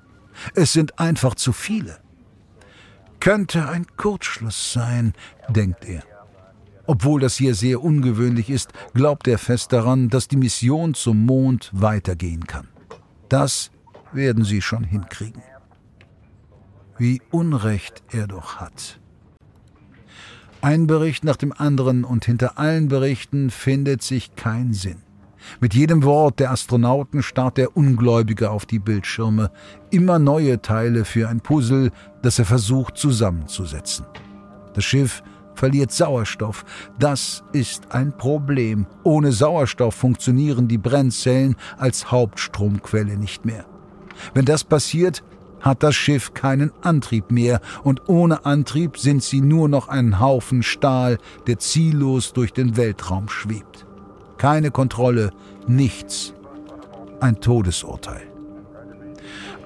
Es 0.55 0.73
sind 0.73 0.99
einfach 0.99 1.35
zu 1.35 1.53
viele. 1.53 1.99
Könnte 3.21 3.69
ein 3.69 3.87
Kurzschluss 3.97 4.73
sein, 4.73 5.13
denkt 5.49 5.85
er. 5.85 6.03
Obwohl 6.87 7.21
das 7.21 7.37
hier 7.37 7.55
sehr 7.55 7.83
ungewöhnlich 7.83 8.49
ist, 8.49 8.73
glaubt 8.95 9.29
er 9.29 9.39
fest 9.39 9.73
daran, 9.73 10.09
dass 10.09 10.29
die 10.29 10.37
Mission 10.37 10.95
zum 10.95 11.27
Mond 11.27 11.71
weitergehen 11.75 12.47
kann. 12.47 12.69
Das 13.29 13.71
werden 14.13 14.45
sie 14.45 14.63
schon 14.63 14.85
hinkriegen. 14.85 15.43
Wie 16.97 17.21
Unrecht 17.31 18.03
er 18.11 18.27
doch 18.27 18.57
hat. 18.57 19.01
Ein 20.61 20.89
Bericht 20.89 21.23
nach 21.25 21.37
dem 21.37 21.53
anderen 21.53 22.03
und 22.03 22.25
hinter 22.25 22.59
allen 22.59 22.89
Berichten 22.89 23.51
findet 23.51 24.03
sich 24.03 24.35
kein 24.35 24.73
Sinn. 24.73 25.03
Mit 25.61 25.73
jedem 25.73 26.03
Wort 26.03 26.41
der 26.41 26.51
Astronauten 26.51 27.23
starrt 27.23 27.59
der 27.59 27.77
Ungläubige 27.77 28.51
auf 28.51 28.67
die 28.67 28.81
Bildschirme, 28.81 29.53
immer 29.91 30.19
neue 30.19 30.61
Teile 30.61 31.05
für 31.05 31.29
ein 31.29 31.41
Puzzle, 31.41 31.93
das 32.23 32.41
er 32.41 32.45
versucht 32.45 32.97
zusammenzusetzen. 32.97 34.05
Das 34.75 34.85
Schiff 34.85 35.23
verliert 35.55 35.93
Sauerstoff. 35.93 36.65
Das 36.99 37.45
ist 37.53 37.93
ein 37.93 38.17
Problem. 38.17 38.87
Ohne 39.05 39.31
Sauerstoff 39.31 39.95
funktionieren 39.95 40.67
die 40.67 40.79
Brennzellen 40.79 41.55
als 41.79 42.11
Hauptstromquelle 42.11 43.17
nicht 43.17 43.45
mehr. 43.45 43.65
Wenn 44.35 44.45
das 44.45 44.65
passiert, 44.65 45.23
hat 45.61 45.83
das 45.83 45.95
Schiff 45.95 46.35
keinen 46.35 46.73
Antrieb 46.83 47.31
mehr, 47.31 47.61
und 47.83 48.09
ohne 48.09 48.45
Antrieb 48.45 48.97
sind 48.99 49.23
sie 49.23 49.41
nur 49.41 49.69
noch 49.69 49.89
ein 49.89 50.21
Haufen 50.21 50.63
Stahl, 50.63 51.19
der 51.47 51.59
ziellos 51.59 52.33
durch 52.33 52.53
den 52.53 52.77
Weltraum 52.77 53.29
schwebt. 53.29 53.87
Keine 54.37 54.71
Kontrolle, 54.71 55.31
nichts. 55.67 56.35
Ein 57.21 57.41
Todesurteil. 57.41 58.23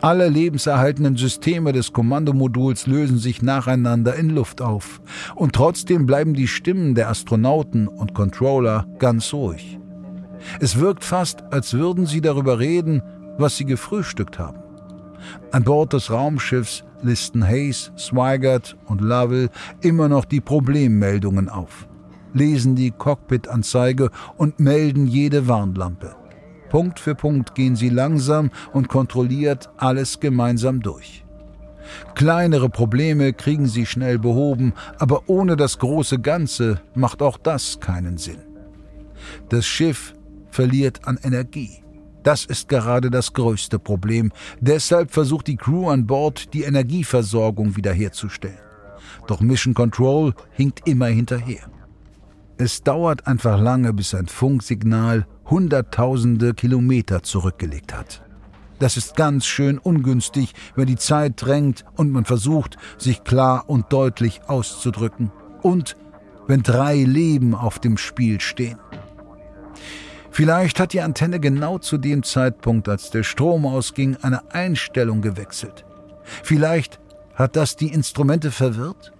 Alle 0.00 0.28
lebenserhaltenden 0.28 1.16
Systeme 1.16 1.72
des 1.72 1.92
Kommandomoduls 1.92 2.88
lösen 2.88 3.18
sich 3.18 3.40
nacheinander 3.40 4.16
in 4.16 4.30
Luft 4.30 4.60
auf. 4.60 5.00
Und 5.36 5.52
trotzdem 5.52 6.06
bleiben 6.06 6.34
die 6.34 6.48
Stimmen 6.48 6.96
der 6.96 7.08
Astronauten 7.08 7.86
und 7.86 8.12
Controller 8.12 8.86
ganz 8.98 9.32
ruhig. 9.32 9.78
Es 10.58 10.80
wirkt 10.80 11.04
fast, 11.04 11.44
als 11.52 11.74
würden 11.74 12.06
sie 12.06 12.20
darüber 12.20 12.58
reden, 12.58 13.00
was 13.38 13.56
sie 13.56 13.64
gefrühstückt 13.64 14.40
haben. 14.40 14.61
An 15.50 15.64
Bord 15.64 15.92
des 15.92 16.10
Raumschiffs 16.10 16.84
listen 17.02 17.46
Hayes, 17.46 17.92
Swigert 17.96 18.76
und 18.86 19.00
Lovell 19.00 19.50
immer 19.80 20.08
noch 20.08 20.24
die 20.24 20.40
Problemmeldungen 20.40 21.48
auf 21.48 21.86
lesen 22.34 22.76
die 22.76 22.90
Cockpit-Anzeige 22.90 24.10
und 24.36 24.60
melden 24.60 25.06
jede 25.06 25.48
Warnlampe. 25.48 26.14
Punkt 26.70 26.98
für 26.98 27.14
Punkt 27.14 27.54
gehen 27.54 27.76
sie 27.76 27.90
langsam 27.90 28.50
und 28.72 28.88
kontrolliert 28.88 29.70
alles 29.76 30.20
gemeinsam 30.20 30.80
durch. 30.80 31.24
Kleinere 32.14 32.70
Probleme 32.70 33.32
kriegen 33.32 33.66
sie 33.66 33.84
schnell 33.84 34.18
behoben, 34.18 34.72
aber 34.98 35.28
ohne 35.28 35.56
das 35.56 35.78
große 35.78 36.20
Ganze 36.20 36.80
macht 36.94 37.20
auch 37.20 37.36
das 37.36 37.80
keinen 37.80 38.16
Sinn. 38.16 38.38
Das 39.48 39.66
Schiff 39.66 40.14
verliert 40.50 41.06
an 41.06 41.18
Energie. 41.22 41.81
Das 42.22 42.44
ist 42.44 42.68
gerade 42.68 43.10
das 43.10 43.32
größte 43.32 43.78
Problem. 43.78 44.32
Deshalb 44.60 45.10
versucht 45.10 45.48
die 45.48 45.56
Crew 45.56 45.88
an 45.88 46.06
Bord, 46.06 46.54
die 46.54 46.62
Energieversorgung 46.62 47.76
wiederherzustellen. 47.76 48.58
Doch 49.26 49.40
Mission 49.40 49.74
Control 49.74 50.34
hinkt 50.50 50.88
immer 50.88 51.06
hinterher. 51.06 51.62
Es 52.58 52.82
dauert 52.82 53.26
einfach 53.26 53.60
lange, 53.60 53.92
bis 53.92 54.14
ein 54.14 54.26
Funksignal 54.26 55.26
hunderttausende 55.46 56.54
Kilometer 56.54 57.22
zurückgelegt 57.22 57.92
hat. 57.92 58.22
Das 58.78 58.96
ist 58.96 59.16
ganz 59.16 59.46
schön 59.46 59.78
ungünstig, 59.78 60.54
wenn 60.74 60.86
die 60.86 60.96
Zeit 60.96 61.34
drängt 61.36 61.84
und 61.96 62.10
man 62.10 62.24
versucht, 62.24 62.76
sich 62.98 63.22
klar 63.24 63.64
und 63.68 63.92
deutlich 63.92 64.42
auszudrücken. 64.48 65.30
Und 65.62 65.96
wenn 66.46 66.62
drei 66.62 66.96
Leben 66.96 67.54
auf 67.54 67.78
dem 67.78 67.96
Spiel 67.96 68.40
stehen. 68.40 68.78
Vielleicht 70.32 70.80
hat 70.80 70.92
die 70.92 71.00
Antenne 71.00 71.38
genau 71.38 71.78
zu 71.78 71.98
dem 71.98 72.22
Zeitpunkt, 72.22 72.88
als 72.88 73.10
der 73.10 73.22
Strom 73.22 73.66
ausging, 73.66 74.16
eine 74.22 74.52
Einstellung 74.52 75.22
gewechselt. 75.22 75.84
Vielleicht 76.42 76.98
hat 77.34 77.54
das 77.54 77.76
die 77.76 77.92
Instrumente 77.92 78.50
verwirrt? 78.50 79.12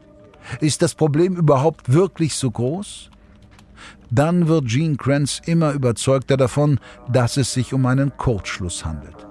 Ist 0.60 0.82
das 0.82 0.94
Problem 0.94 1.36
überhaupt 1.36 1.92
wirklich 1.92 2.34
so 2.34 2.50
groß? 2.50 3.10
dann 4.12 4.46
wird 4.46 4.66
Gene 4.66 4.96
Kranz 4.96 5.40
immer 5.46 5.72
überzeugter 5.72 6.36
davon, 6.36 6.78
dass 7.10 7.38
es 7.38 7.54
sich 7.54 7.72
um 7.72 7.86
einen 7.86 8.14
Kurzschluss 8.16 8.84
handelt. 8.84 9.26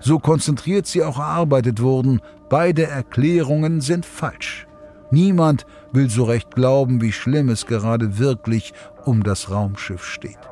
So 0.00 0.18
konzentriert 0.18 0.86
sie 0.86 1.04
auch 1.04 1.18
erarbeitet 1.18 1.80
wurden, 1.80 2.20
beide 2.48 2.86
Erklärungen 2.86 3.80
sind 3.80 4.04
falsch. 4.04 4.66
Niemand 5.12 5.66
will 5.92 6.10
so 6.10 6.24
recht 6.24 6.54
glauben, 6.54 7.00
wie 7.00 7.12
schlimm 7.12 7.48
es 7.48 7.66
gerade 7.66 8.18
wirklich 8.18 8.72
um 9.04 9.22
das 9.22 9.50
Raumschiff 9.50 10.04
steht. 10.04 10.51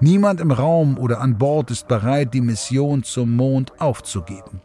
Niemand 0.00 0.40
im 0.40 0.50
Raum 0.50 0.98
oder 0.98 1.20
an 1.20 1.38
Bord 1.38 1.70
ist 1.70 1.88
bereit, 1.88 2.34
die 2.34 2.40
Mission 2.40 3.02
zum 3.02 3.36
Mond 3.36 3.80
aufzugeben. 3.80 4.60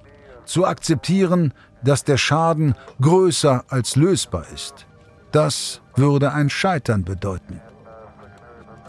Zu 0.46 0.65
akzeptieren, 0.65 1.54
dass 1.84 2.04
der 2.04 2.17
Schaden 2.17 2.76
größer 3.02 3.65
als 3.70 3.96
lösbar 3.96 4.46
ist. 4.54 4.86
Das 5.32 5.82
würde 5.96 6.32
ein 6.32 6.50
Scheitern 6.50 7.04
bedeuten. 7.04 7.62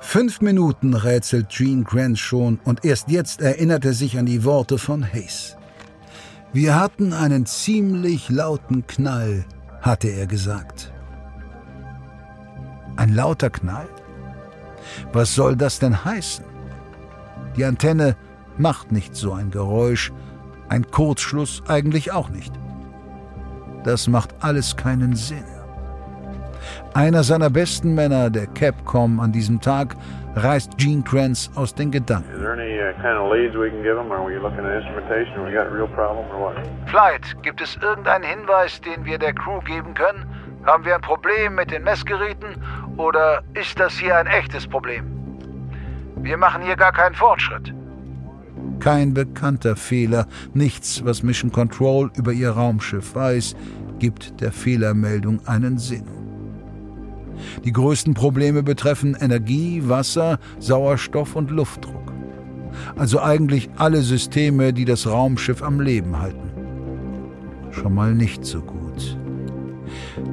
Fünf 0.01 0.41
Minuten 0.41 0.95
rätselt 0.95 1.51
Gene 1.51 1.83
Grant 1.83 2.19
schon 2.19 2.61
und 2.65 2.85
erst 2.85 3.11
jetzt 3.11 3.41
erinnert 3.41 3.85
er 3.85 3.93
sich 3.93 4.17
an 4.19 4.27
die 4.27 4.45
Worte 4.45 4.79
von 4.79 5.05
Hayes. 5.05 5.57
Wir 6.53 6.77
hatten 6.81 7.13
einen 7.13 7.45
ziemlich 7.45 8.31
lauten 8.31 8.87
Knall, 8.87 9.45
hatte 9.83 10.09
er 10.09 10.27
gesagt. 10.27 10.93
Ein 12.97 13.15
lauter 13.15 13.51
Knall? 13.51 13.89
Was 15.13 15.35
soll 15.35 15.57
das 15.57 15.79
denn 15.79 16.05
heißen? 16.05 16.45
Die 17.57 17.65
Antenne 17.65 18.17
macht 18.57 18.93
nicht 18.93 19.17
so 19.17 19.33
ein 19.33 19.51
Geräusch, 19.51 20.13
ein 20.69 20.91
Kurzschluss 20.91 21.63
eigentlich 21.69 22.13
auch 22.13 22.29
nicht. 22.29 22.53
Das 23.85 24.09
macht 24.09 24.35
alles 24.41 24.77
keinen 24.77 25.15
Sinn. 25.15 25.45
Einer 26.95 27.23
seiner 27.23 27.51
besten 27.51 27.95
Männer, 27.95 28.31
der 28.31 28.47
Capcom, 28.47 29.21
an 29.21 29.33
diesem 29.33 29.61
Tag 29.61 29.97
reißt 30.35 30.77
Gene 30.79 31.03
Kranz 31.03 31.51
aus 31.55 31.75
den 31.75 31.91
Gedanken. 31.91 32.29
Flight, 36.87 37.37
gibt 37.43 37.61
es 37.61 37.77
irgendeinen 37.81 38.25
Hinweis, 38.25 38.81
den 38.81 39.05
wir 39.05 39.19
der 39.19 39.33
Crew 39.33 39.61
geben 39.61 39.95
können? 39.95 40.27
Haben 40.65 40.85
wir 40.85 40.97
ein 40.97 41.01
Problem 41.01 41.55
mit 41.55 41.71
den 41.71 41.85
Messgeräten 41.85 42.63
oder 42.99 43.43
ist 43.55 43.79
das 43.81 43.95
hier 43.95 44.17
ein 44.17 44.27
echtes 44.27 44.67
Problem? 44.67 45.05
Wir 46.17 46.37
machen 46.37 46.63
hier 46.63 46.77
gar 46.77 46.93
keinen 46.93 47.15
Fortschritt. 47.15 47.73
Kein 48.81 49.15
bekannter 49.15 49.77
Fehler, 49.77 50.27
nichts, 50.53 51.05
was 51.05 51.23
Mission 51.23 51.51
Control 51.51 52.11
über 52.17 52.33
ihr 52.33 52.51
Raumschiff 52.51 53.15
weiß, 53.15 53.57
gibt 53.99 54.41
der 54.41 54.53
Fehlermeldung 54.53 55.41
einen 55.47 55.79
Sinn. 55.79 56.05
Die 57.65 57.73
größten 57.73 58.15
Probleme 58.15 58.63
betreffen 58.63 59.17
Energie, 59.19 59.83
Wasser, 59.85 60.39
Sauerstoff 60.59 61.37
und 61.37 61.51
Luftdruck. 61.51 62.13
Also 62.97 63.21
eigentlich 63.21 63.71
alle 63.77 64.03
Systeme, 64.03 64.73
die 64.73 64.85
das 64.85 65.07
Raumschiff 65.07 65.63
am 65.63 65.81
Leben 65.81 66.19
halten. 66.19 66.51
Schon 67.71 67.95
mal 67.95 68.15
nicht 68.15 68.45
so 68.45 68.61
gut. 68.61 69.19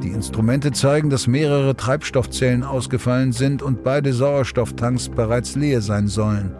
Die 0.02 0.10
Instrumente 0.10 0.72
zeigen, 0.72 1.10
dass 1.10 1.28
mehrere 1.28 1.76
Treibstoffzellen 1.76 2.64
ausgefallen 2.64 3.32
sind 3.32 3.62
und 3.62 3.84
beide 3.84 4.14
Sauerstofftanks 4.14 5.10
bereits 5.10 5.56
leer 5.56 5.82
sein 5.82 6.08
sollen. 6.08 6.56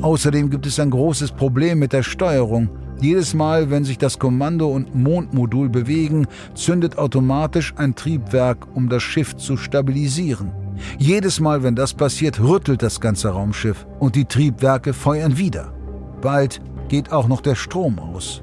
Außerdem 0.00 0.50
gibt 0.50 0.66
es 0.66 0.78
ein 0.78 0.90
großes 0.90 1.32
Problem 1.32 1.78
mit 1.78 1.92
der 1.92 2.02
Steuerung. 2.02 2.70
Jedes 3.00 3.34
Mal, 3.34 3.70
wenn 3.70 3.84
sich 3.84 3.98
das 3.98 4.18
Kommando- 4.18 4.72
und 4.72 4.94
Mondmodul 4.94 5.68
bewegen, 5.68 6.26
zündet 6.54 6.98
automatisch 6.98 7.74
ein 7.76 7.94
Triebwerk, 7.94 8.66
um 8.74 8.88
das 8.88 9.02
Schiff 9.02 9.36
zu 9.36 9.56
stabilisieren. 9.56 10.52
Jedes 10.98 11.40
Mal, 11.40 11.62
wenn 11.62 11.74
das 11.74 11.94
passiert, 11.94 12.40
rüttelt 12.40 12.82
das 12.82 13.00
ganze 13.00 13.30
Raumschiff 13.30 13.86
und 13.98 14.14
die 14.16 14.24
Triebwerke 14.24 14.92
feuern 14.92 15.38
wieder. 15.38 15.72
Bald 16.20 16.60
geht 16.88 17.12
auch 17.12 17.28
noch 17.28 17.40
der 17.40 17.54
Strom 17.54 17.98
aus. 17.98 18.42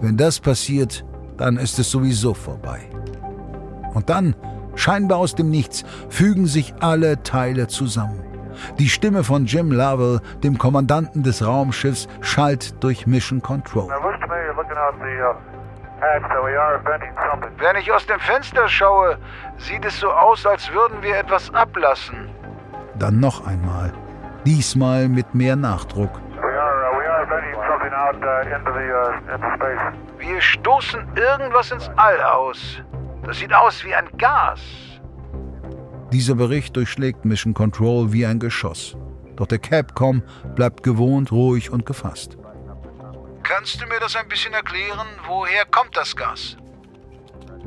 Wenn 0.00 0.16
das 0.16 0.40
passiert, 0.40 1.04
dann 1.36 1.56
ist 1.56 1.78
es 1.78 1.90
sowieso 1.90 2.34
vorbei. 2.34 2.88
Und 3.94 4.10
dann, 4.10 4.34
scheinbar 4.74 5.18
aus 5.18 5.34
dem 5.34 5.50
Nichts, 5.50 5.84
fügen 6.08 6.46
sich 6.46 6.74
alle 6.80 7.22
Teile 7.22 7.68
zusammen. 7.68 8.20
Die 8.78 8.88
Stimme 8.88 9.24
von 9.24 9.46
Jim 9.46 9.72
Lovell, 9.72 10.20
dem 10.42 10.58
Kommandanten 10.58 11.22
des 11.22 11.44
Raumschiffs, 11.44 12.08
schallt 12.20 12.82
durch 12.82 13.06
Mission 13.06 13.42
Control. 13.42 13.88
Wenn 17.58 17.76
ich 17.76 17.92
aus 17.92 18.06
dem 18.06 18.20
Fenster 18.20 18.68
schaue, 18.68 19.18
sieht 19.58 19.84
es 19.84 19.98
so 19.98 20.10
aus, 20.10 20.44
als 20.46 20.70
würden 20.72 21.02
wir 21.02 21.16
etwas 21.16 21.52
ablassen. 21.54 22.28
Dann 22.98 23.20
noch 23.20 23.46
einmal. 23.46 23.92
Diesmal 24.44 25.08
mit 25.08 25.34
mehr 25.34 25.56
Nachdruck. 25.56 26.20
Wir 30.18 30.40
stoßen 30.40 31.00
irgendwas 31.16 31.70
ins 31.70 31.88
All 31.96 32.20
aus. 32.22 32.82
Das 33.24 33.38
sieht 33.38 33.54
aus 33.54 33.84
wie 33.84 33.94
ein 33.94 34.08
Gas. 34.18 34.60
Dieser 36.12 36.34
Bericht 36.34 36.76
durchschlägt 36.76 37.24
Mission 37.24 37.54
Control 37.54 38.12
wie 38.12 38.26
ein 38.26 38.38
Geschoss. 38.40 38.96
Doch 39.36 39.46
der 39.46 39.58
Capcom 39.58 40.22
bleibt 40.54 40.82
gewohnt 40.82 41.30
ruhig 41.32 41.70
und 41.70 41.86
gefasst. 41.86 42.36
Kannst 43.44 43.80
du 43.80 43.86
mir 43.86 44.00
das 44.00 44.16
ein 44.16 44.28
bisschen 44.28 44.54
erklären? 44.54 45.06
Woher 45.26 45.64
kommt 45.66 45.96
das 45.96 46.16
Gas? 46.16 46.56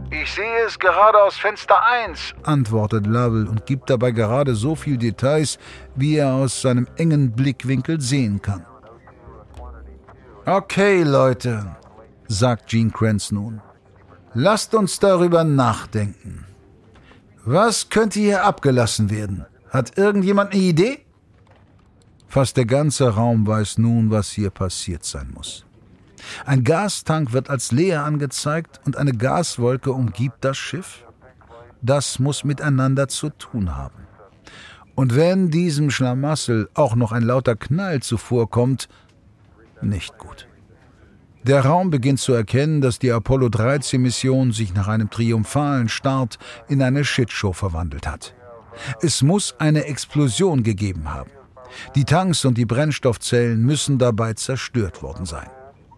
Ich 0.10 0.32
sehe 0.32 0.66
es 0.66 0.78
gerade 0.78 1.22
aus 1.22 1.38
Fenster 1.38 1.76
1, 1.86 2.36
antwortet 2.44 3.06
Lovell 3.06 3.48
und 3.48 3.66
gibt 3.66 3.90
dabei 3.90 4.12
gerade 4.12 4.56
so 4.56 4.76
viel 4.76 4.98
Details, 4.98 5.58
wie 5.96 6.18
er 6.18 6.34
aus 6.34 6.62
seinem 6.62 6.88
engen 6.98 7.32
Blickwinkel 7.32 8.00
sehen 8.00 8.42
kann. 8.42 8.66
Okay, 10.50 11.04
Leute, 11.04 11.76
sagt 12.30 12.70
Gene 12.70 12.90
Kranz 12.90 13.34
nun. 13.34 13.60
Lasst 14.34 14.74
uns 14.76 14.98
darüber 14.98 15.44
nachdenken. 15.44 16.46
Was 17.44 17.90
könnte 17.90 18.22
hier 18.22 18.46
abgelassen 18.46 19.10
werden? 19.10 19.46
Hat 19.72 19.98
irgendjemand 19.98 20.54
eine 20.54 20.62
Idee? 20.62 21.00
Fast 22.30 22.56
der 22.56 22.64
ganze 22.64 23.10
Raum 23.10 23.46
weiß 23.46 23.78
nun, 23.80 24.10
was 24.10 24.30
hier 24.30 24.50
passiert 24.50 25.04
sein 25.04 25.32
muss. 25.34 25.66
Ein 26.46 26.64
Gastank 26.64 27.34
wird 27.34 27.50
als 27.50 27.74
leer 27.74 28.06
angezeigt 28.06 28.80
und 28.86 28.96
eine 28.96 29.12
Gaswolke 29.12 29.92
umgibt 29.92 30.46
das 30.46 30.56
Schiff. 30.56 31.04
Das 31.82 32.20
muss 32.20 32.46
miteinander 32.46 33.10
zu 33.10 33.32
tun 33.32 33.76
haben. 33.76 34.08
Und 34.96 35.14
wenn 35.14 35.52
diesem 35.52 35.92
Schlamassel 35.92 36.70
auch 36.74 36.96
noch 36.96 37.12
ein 37.12 37.24
lauter 37.24 37.58
Knall 37.58 38.02
zuvorkommt, 38.02 38.88
nicht 39.82 40.18
gut. 40.18 40.48
Der 41.44 41.64
Raum 41.64 41.90
beginnt 41.90 42.20
zu 42.20 42.34
erkennen, 42.34 42.82
dass 42.82 43.00
die 43.00 43.12
Apollo 43.12 43.50
13 43.50 44.02
Mission 44.02 44.52
sich 44.52 44.74
nach 44.74 44.88
einem 44.88 45.10
triumphalen 45.10 45.88
Start 45.88 46.38
in 46.68 46.82
eine 46.82 47.06
Shitshow 47.06 47.54
verwandelt 47.54 48.06
hat. 48.06 48.36
Es 49.02 49.22
muss 49.22 49.56
eine 49.60 49.86
Explosion 49.86 50.64
gegeben 50.64 51.14
haben. 51.14 51.32
Die 51.96 52.06
Tanks 52.06 52.46
und 52.46 52.58
die 52.58 52.66
Brennstoffzellen 52.66 53.62
müssen 53.62 53.98
dabei 53.98 54.34
zerstört 54.34 55.02
worden 55.02 55.26
sein. 55.26 55.50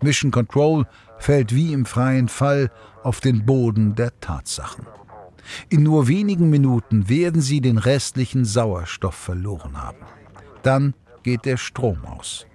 Mission 0.02 0.32
Control 0.32 0.86
fällt 1.18 1.54
wie 1.54 1.74
im 1.74 1.86
freien 1.86 2.28
Fall 2.28 2.72
auf 3.04 3.20
den 3.20 3.46
Boden 3.46 3.96
der 3.96 4.18
Tatsachen. 4.20 4.86
In 5.70 5.84
nur 5.84 6.08
wenigen 6.08 6.50
Minuten 6.50 7.10
werden 7.10 7.42
sie 7.42 7.60
den 7.60 7.78
restlichen 7.78 8.46
Sauerstoff 8.46 9.16
verloren 9.16 9.82
haben. 9.82 10.06
Dann 10.64 10.94
geht 11.24 11.46
der 11.46 11.58
Strom 11.58 12.06
aus. 12.06 12.46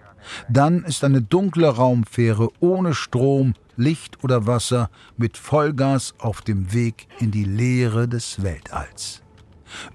Dann 0.48 0.84
ist 0.84 1.04
eine 1.04 1.22
dunkle 1.22 1.68
Raumfähre 1.68 2.48
ohne 2.60 2.94
Strom, 2.94 3.54
Licht 3.76 4.22
oder 4.22 4.46
Wasser 4.46 4.90
mit 5.16 5.37
Vollgas 5.37 6.14
auf 6.18 6.42
dem 6.42 6.72
Weg 6.72 7.08
in 7.18 7.30
die 7.30 7.44
Leere 7.44 8.08
des 8.08 8.42
Weltalls. 8.42 9.22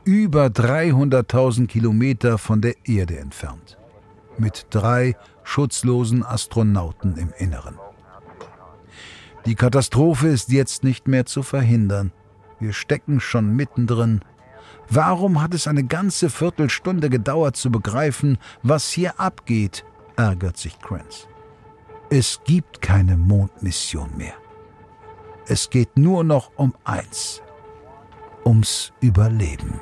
Über 0.03 0.47
300.000 0.47 1.67
Kilometer 1.67 2.37
von 2.37 2.61
der 2.61 2.75
Erde 2.85 3.17
entfernt. 3.19 3.77
Mit 4.37 4.67
drei 4.69 5.15
schutzlosen 5.43 6.25
Astronauten 6.25 7.15
im 7.17 7.31
Inneren. 7.37 7.77
Die 9.45 9.55
Katastrophe 9.55 10.27
ist 10.27 10.51
jetzt 10.51 10.83
nicht 10.83 11.07
mehr 11.07 11.25
zu 11.25 11.43
verhindern. 11.43 12.11
Wir 12.59 12.73
stecken 12.73 13.21
schon 13.21 13.55
mittendrin 13.55 14.21
Warum 14.91 15.41
hat 15.41 15.53
es 15.53 15.67
eine 15.67 15.83
ganze 15.83 16.31
Viertelstunde 16.31 17.11
gedauert 17.11 17.55
zu 17.55 17.69
begreifen, 17.69 18.39
was 18.63 18.89
hier 18.89 19.19
abgeht 19.19 19.85
ärgert 20.19 20.57
sich 20.57 20.77
Kranz. 20.79 21.29
Es 22.09 22.41
gibt 22.43 22.81
keine 22.81 23.15
Mondmission 23.15 24.09
mehr. 24.17 24.33
Es 25.47 25.69
geht 25.69 25.97
nur 25.97 26.25
noch 26.25 26.51
um 26.57 26.75
eins, 26.83 27.41
ums 28.45 28.91
Überleben. 28.99 29.79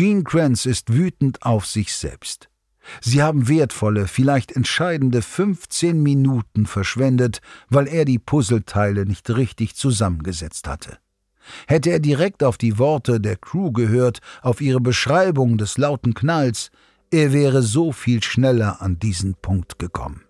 Gene 0.00 0.24
Kranz 0.24 0.64
ist 0.64 0.94
wütend 0.94 1.42
auf 1.42 1.66
sich 1.66 1.92
selbst. 1.92 2.48
Sie 3.02 3.22
haben 3.22 3.48
wertvolle, 3.48 4.08
vielleicht 4.08 4.50
entscheidende 4.50 5.20
15 5.20 6.02
Minuten 6.02 6.64
verschwendet, 6.64 7.42
weil 7.68 7.86
er 7.86 8.06
die 8.06 8.18
Puzzleteile 8.18 9.04
nicht 9.04 9.28
richtig 9.28 9.74
zusammengesetzt 9.74 10.68
hatte. 10.68 10.96
Hätte 11.66 11.90
er 11.90 11.98
direkt 11.98 12.42
auf 12.42 12.56
die 12.56 12.78
Worte 12.78 13.20
der 13.20 13.36
Crew 13.36 13.72
gehört, 13.72 14.20
auf 14.40 14.62
ihre 14.62 14.80
Beschreibung 14.80 15.58
des 15.58 15.76
lauten 15.76 16.14
Knalls, 16.14 16.70
er 17.10 17.34
wäre 17.34 17.60
so 17.60 17.92
viel 17.92 18.22
schneller 18.22 18.80
an 18.80 18.98
diesen 18.98 19.34
Punkt 19.34 19.78
gekommen. 19.78 20.22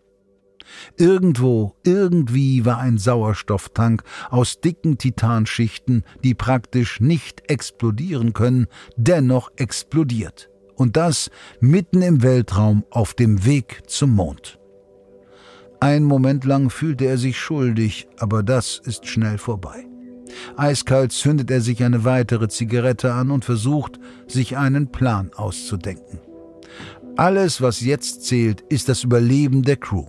Irgendwo, 0.97 1.75
irgendwie 1.85 2.65
war 2.65 2.79
ein 2.79 2.99
Sauerstofftank 2.99 4.03
aus 4.31 4.61
dicken 4.61 4.99
Titanschichten, 4.99 6.05
die 6.25 6.35
praktisch 6.35 7.01
nicht 7.01 7.51
explodieren 7.51 8.33
können, 8.33 8.67
dennoch 8.97 9.51
explodiert. 9.57 10.51
Und 10.77 10.97
das 10.97 11.31
mitten 11.61 12.03
im 12.03 12.23
Weltraum 12.23 12.85
auf 12.91 13.15
dem 13.15 13.45
Weg 13.45 13.83
zum 13.87 14.15
Mond. 14.15 14.59
Ein 15.81 16.05
Moment 16.05 16.45
lang 16.45 16.71
fühlte 16.71 17.07
er 17.07 17.17
sich 17.17 17.39
schuldig, 17.39 18.07
aber 18.19 18.43
das 18.43 18.81
ist 18.85 19.07
schnell 19.07 19.39
vorbei. 19.39 19.87
Eiskalt 20.57 21.13
zündet 21.13 21.51
er 21.51 21.61
sich 21.61 21.83
eine 21.83 22.05
weitere 22.05 22.49
Zigarette 22.49 23.13
an 23.13 23.31
und 23.31 23.45
versucht, 23.45 23.99
sich 24.27 24.57
einen 24.57 24.93
Plan 24.93 25.31
auszudenken. 25.35 26.21
Alles, 27.17 27.61
was 27.61 27.81
jetzt 27.81 28.25
zählt, 28.25 28.61
ist 28.69 28.89
das 28.89 29.05
Überleben 29.05 29.63
der 29.63 29.77
Crew. 29.77 30.07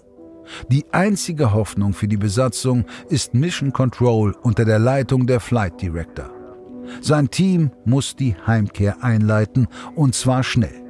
Die 0.70 0.86
einzige 0.92 1.54
Hoffnung 1.54 1.94
für 1.94 2.08
die 2.08 2.18
Besatzung 2.18 2.86
ist 3.10 3.34
Mission 3.34 3.74
Control 3.74 4.36
unter 4.42 4.66
der 4.66 4.80
Leitung 4.80 5.28
der 5.28 5.40
Flight 5.40 5.82
Director. 5.82 6.30
Sein 7.02 7.30
Team 7.30 7.72
muss 7.86 8.16
die 8.16 8.36
Heimkehr 8.46 9.04
einleiten, 9.04 9.68
und 9.96 10.16
zwar 10.16 10.44
schnell. 10.44 10.82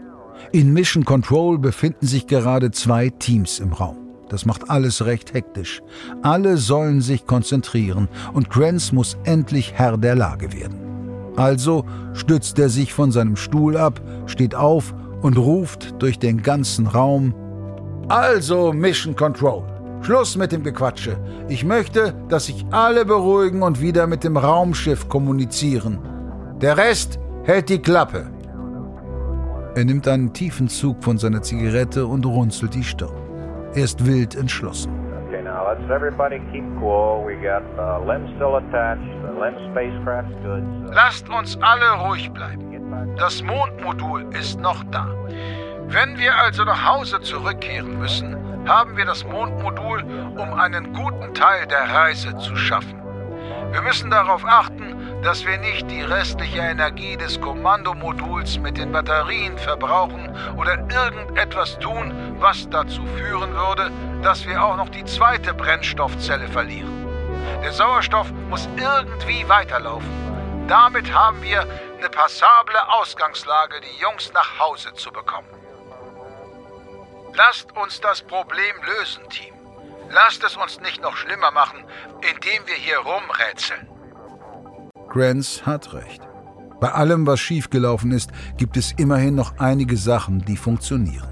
In 0.52 0.74
Mission 0.74 1.06
Control 1.06 1.60
befinden 1.60 2.08
sich 2.08 2.28
gerade 2.28 2.72
zwei 2.72 3.10
Teams 3.10 3.60
im 3.60 3.74
Raum. 3.74 3.98
Das 4.30 4.46
macht 4.46 4.70
alles 4.70 5.06
recht 5.06 5.34
hektisch. 5.34 5.82
Alle 6.22 6.58
sollen 6.58 7.02
sich 7.02 7.28
konzentrieren 7.28 8.08
und 8.34 8.50
Kranz 8.50 8.92
muss 8.92 9.18
endlich 9.26 9.74
Herr 9.74 9.98
der 9.98 10.16
Lage 10.16 10.54
werden. 10.54 10.80
Also 11.36 11.86
stützt 12.14 12.58
er 12.60 12.70
sich 12.70 12.94
von 12.94 13.12
seinem 13.12 13.36
Stuhl 13.36 13.78
ab, 13.78 14.02
steht 14.28 14.56
auf 14.56 14.94
und 15.22 15.38
ruft 15.38 16.02
durch 16.02 16.18
den 16.18 16.42
ganzen 16.42 16.88
Raum 16.88 17.34
Also, 18.12 18.74
Mission 18.74 19.16
Control. 19.16 19.64
Schluss 20.02 20.36
mit 20.36 20.52
dem 20.52 20.64
Gequatsche. 20.64 21.16
Ich 21.48 21.64
möchte, 21.64 22.14
dass 22.28 22.48
sich 22.48 22.66
alle 22.70 23.06
beruhigen 23.06 23.62
und 23.62 23.80
wieder 23.80 24.06
mit 24.06 24.26
dem 24.26 24.36
Raumschiff 24.36 25.08
kommunizieren. 25.08 25.98
Der 26.62 26.76
Rest 26.76 27.20
hält 27.46 27.70
die 27.70 27.80
Klappe. 27.80 28.30
Er 29.76 29.86
nimmt 29.86 30.10
einen 30.10 30.34
tiefen 30.34 30.68
Zug 30.68 31.02
von 31.02 31.18
seiner 31.18 31.42
Zigarette 31.42 32.06
und 32.06 32.26
runzelt 32.26 32.76
die 32.76 32.84
Stirn. 32.84 33.16
Er 33.76 33.86
ist 33.86 34.06
wild 34.06 34.36
entschlossen. 34.36 34.92
Okay, 35.28 35.42
now 35.42 35.66
let's 35.72 35.90
everybody 35.90 36.40
keep 36.52 36.66
cool. 36.82 37.24
We 37.26 37.36
got 37.38 37.64
uh, 37.80 38.06
limbs 38.06 38.30
still 38.36 38.58
attached. 38.58 39.08
The 39.24 39.40
limb 39.40 39.56
spacecraft's 39.72 40.36
good. 40.44 40.64
So 40.86 40.94
Lasst 40.94 41.30
uns 41.30 41.58
alle 41.62 42.06
ruhig 42.06 42.30
bleiben. 42.34 42.68
Das 43.18 43.42
Mondmodul 43.42 44.26
ist 44.38 44.60
noch 44.60 44.84
da. 44.92 45.08
Wenn 45.94 46.18
wir 46.18 46.38
also 46.38 46.64
nach 46.64 46.86
Hause 46.86 47.20
zurückkehren 47.20 48.00
müssen, 48.00 48.66
haben 48.66 48.96
wir 48.96 49.04
das 49.04 49.26
Mondmodul, 49.26 50.02
um 50.38 50.54
einen 50.54 50.94
guten 50.94 51.34
Teil 51.34 51.68
der 51.68 51.94
Reise 51.94 52.38
zu 52.38 52.56
schaffen. 52.56 52.98
Wir 53.74 53.82
müssen 53.82 54.10
darauf 54.10 54.46
achten, 54.46 55.22
dass 55.22 55.46
wir 55.46 55.58
nicht 55.58 55.92
die 55.92 56.02
restliche 56.02 56.60
Energie 56.60 57.18
des 57.18 57.42
Kommandomoduls 57.42 58.58
mit 58.60 58.78
den 58.78 58.94
Batterien 58.94 59.58
verbrauchen 59.58 60.34
oder 60.56 60.78
irgendetwas 60.90 61.78
tun, 61.80 62.38
was 62.40 62.70
dazu 62.70 63.06
führen 63.18 63.54
würde, 63.54 63.92
dass 64.22 64.48
wir 64.48 64.64
auch 64.64 64.78
noch 64.78 64.90
die 64.90 65.04
zweite 65.04 65.54
Brennstoffzelle 65.54 66.48
verlieren. 66.48 67.06
Der 67.62 67.74
Sauerstoff 67.74 68.32
muss 68.50 68.70
irgendwie 68.78 69.44
weiterlaufen. 69.50 70.10
Damit 70.70 71.14
haben 71.14 71.42
wir 71.42 71.68
eine 71.98 72.10
passable 72.10 72.80
Ausgangslage, 72.94 73.82
die 73.82 74.02
Jungs 74.02 74.32
nach 74.34 74.58
Hause 74.58 74.94
zu 74.94 75.12
bekommen. 75.12 75.61
Lasst 77.44 77.76
uns 77.76 78.00
das 78.02 78.22
Problem 78.22 78.76
lösen, 78.86 79.24
Team. 79.30 79.56
Lasst 80.12 80.44
es 80.44 80.56
uns 80.58 80.80
nicht 80.82 81.02
noch 81.02 81.16
schlimmer 81.18 81.50
machen, 81.50 81.80
indem 82.22 82.68
wir 82.68 82.76
hier 82.76 83.00
rumrätseln. 83.00 83.88
Grants 85.10 85.66
hat 85.66 85.92
recht. 85.94 86.22
Bei 86.80 86.92
allem, 86.92 87.26
was 87.26 87.40
schiefgelaufen 87.40 88.12
ist, 88.12 88.30
gibt 88.58 88.78
es 88.78 88.92
immerhin 88.92 89.34
noch 89.34 89.58
einige 89.58 89.98
Sachen, 89.98 90.46
die 90.46 90.56
funktionieren. 90.56 91.30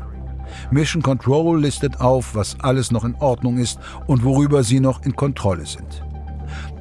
Mission 0.71 1.03
Control 1.03 1.61
listet 1.61 2.01
auf, 2.01 2.33
was 2.33 2.59
alles 2.61 2.91
noch 2.91 3.03
in 3.03 3.15
Ordnung 3.19 3.59
ist 3.59 3.79
und 4.07 4.23
worüber 4.23 4.63
sie 4.63 4.79
noch 4.79 5.03
in 5.03 5.15
Kontrolle 5.15 5.67
sind. 5.67 6.03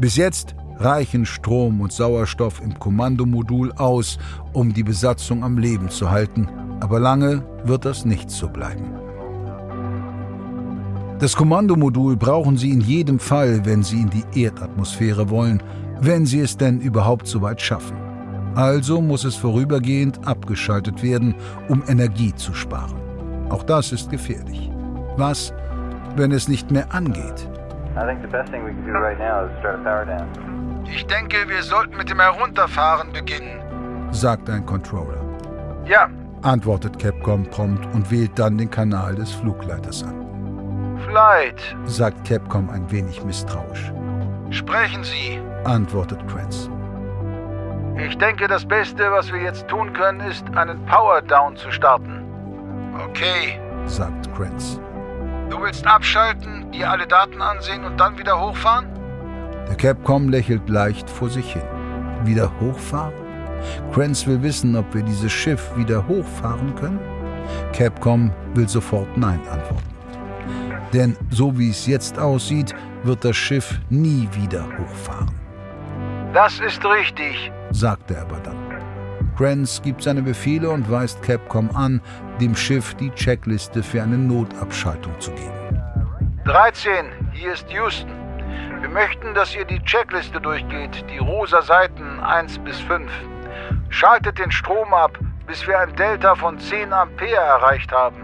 Bis 0.01 0.17
jetzt 0.17 0.55
reichen 0.79 1.27
Strom 1.27 1.83
und 1.83 1.93
Sauerstoff 1.93 2.63
im 2.63 2.79
Kommandomodul 2.79 3.73
aus, 3.73 4.17
um 4.55 4.73
die 4.73 4.85
Besatzung 4.85 5.45
am 5.45 5.59
Leben 5.59 5.91
zu 5.91 6.11
halten, 6.11 6.49
aber 6.81 6.99
lange 6.99 7.45
wird 7.65 7.85
das 7.85 8.07
nicht 8.07 8.31
so 8.31 8.49
bleiben. 8.49 9.08
Das 11.19 11.35
Kommandomodul 11.35 12.17
brauchen 12.17 12.57
Sie 12.57 12.71
in 12.71 12.81
jedem 12.81 13.19
Fall, 13.19 13.65
wenn 13.65 13.83
Sie 13.83 14.03
in 14.03 14.11
die 14.11 14.45
Erdatmosphäre 14.45 15.29
wollen, 15.31 15.61
wenn 16.01 16.27
Sie 16.27 16.41
es 16.41 16.57
denn 16.57 16.81
überhaupt 16.81 17.27
so 17.27 17.43
weit 17.43 17.61
schaffen. 17.61 17.97
Also 18.55 19.01
muss 19.01 19.25
es 19.25 19.35
vorübergehend 19.35 20.27
abgeschaltet 20.27 21.03
werden, 21.03 21.35
um 21.69 21.83
Energie 21.89 22.33
zu 22.37 22.55
sparen. 22.55 22.97
Auch 23.51 23.65
das 23.65 23.91
ist 23.93 24.11
gefährlich. 24.11 24.71
Was, 25.17 25.53
wenn 26.17 26.31
es 26.31 26.47
nicht 26.47 26.71
mehr 26.71 26.93
angeht? 26.95 27.49
I 27.97 28.07
think 28.07 28.21
the 28.23 28.29
best 28.29 28.53
thing 28.53 28.65
we 28.65 28.71
can 28.73 28.85
do 28.87 28.93
right 28.99 29.19
now 29.19 29.45
is 29.45 29.51
start 29.59 29.81
a 29.81 29.83
power 29.83 30.05
down. 30.07 30.29
Ich 30.95 31.05
denke, 31.07 31.37
wir 31.49 31.63
sollten 31.63 31.97
mit 31.97 32.09
dem 32.09 32.21
Herunterfahren 32.21 33.13
beginnen. 33.13 33.61
sagt 34.13 34.49
ein 34.49 34.65
Controller. 34.65 35.21
Ja, 35.85 36.09
Antwortet 36.43 36.99
Capcom 37.01 37.45
prompt 37.51 37.85
und 37.95 38.09
wählt 38.13 38.31
dann 38.39 38.57
den 38.57 38.71
Kanal 38.71 39.17
des 39.17 39.33
Flugleiters 39.33 40.05
an. 40.05 40.28
Flight. 41.09 41.77
Sagt 41.87 42.29
Capcom 42.29 42.69
ein 42.69 42.91
wenig 42.91 43.25
misstrauisch. 43.25 43.93
Sprechen 44.51 45.03
Sie. 45.05 45.41
Antwortet 45.65 46.21
Kranz. 46.29 46.69
Ich 47.97 48.17
denke, 48.19 48.47
das 48.47 48.65
Beste, 48.67 49.11
was 49.11 49.33
wir 49.33 49.41
jetzt 49.41 49.67
tun 49.69 49.93
können, 49.93 50.21
ist, 50.21 50.45
einen 50.55 50.85
Power 50.87 51.23
Down 51.23 51.57
zu 51.57 51.71
starten. 51.71 52.25
Okay. 53.09 53.59
Sagt 53.87 54.33
Kranz. 54.35 54.81
Du 55.51 55.61
willst 55.63 55.87
abschalten, 55.87 56.71
dir 56.73 56.91
alle 56.91 57.07
Daten 57.07 57.41
ansehen 57.41 57.85
und 57.85 57.99
dann 57.99 58.19
wieder 58.19 58.39
hochfahren? 58.39 58.87
Der 59.67 59.77
Capcom 59.77 60.29
lächelt 60.29 60.69
leicht 60.69 61.09
vor 61.09 61.31
sich 61.31 61.55
hin. 61.55 61.63
Wieder 62.25 62.53
hochfahren? 62.61 63.15
Kranz 63.93 64.27
will 64.27 64.43
wissen, 64.43 64.77
ob 64.77 64.95
wir 64.95 65.03
dieses 65.03 65.33
Schiff 65.33 65.75
wieder 65.75 66.07
hochfahren 66.07 66.75
können. 66.75 67.01
Capcom 67.73 68.31
will 68.55 68.69
sofort 68.69 69.17
Nein 69.17 69.41
antworten. 69.51 69.98
Denn 70.93 71.17
so 71.31 71.57
wie 71.59 71.71
es 71.71 71.87
jetzt 71.87 72.19
aussieht, 72.19 72.75
wird 73.05 73.25
das 73.25 73.37
Schiff 73.37 73.79
nie 73.91 74.29
wieder 74.33 74.65
hochfahren, 74.79 75.31
Das 76.33 76.59
ist 76.61 76.85
richtig. 76.85 77.53
sagt 77.71 78.11
er 78.11 78.23
aber 78.23 78.39
dann. 78.41 78.57
Kranz 79.37 79.81
gibt 79.83 80.03
seine 80.03 80.23
Befehle 80.23 80.69
und 80.71 80.91
weist 80.91 81.23
Capcom 81.23 81.71
an, 81.75 82.01
dem 82.41 82.57
Schiff 82.57 82.95
die 82.95 83.11
Checkliste 83.11 83.83
für 83.83 84.03
eine 84.03 84.19
Notabschaltung 84.19 85.13
zu 85.21 85.31
geben. 85.33 85.53
13, 86.45 87.07
hier 87.33 87.53
ist 87.53 87.71
Houston. 87.71 88.11
Wir 88.81 88.89
möchten, 88.89 89.35
dass 89.35 89.55
ihr 89.55 89.65
die 89.65 89.81
Checkliste 89.85 90.41
durchgeht, 90.41 91.05
die 91.11 91.19
rosa 91.19 91.63
Seiten 91.63 92.19
1 92.21 92.59
bis 92.61 92.81
5. 92.81 93.11
Schaltet 93.91 94.39
den 94.39 94.51
Strom 94.51 94.93
ab, 94.95 95.19
bis 95.47 95.67
wir 95.67 95.79
ein 95.79 95.95
Delta 95.97 96.35
von 96.35 96.59
10 96.59 96.93
Ampere 96.93 97.37
erreicht 97.37 97.93
haben. 97.93 98.17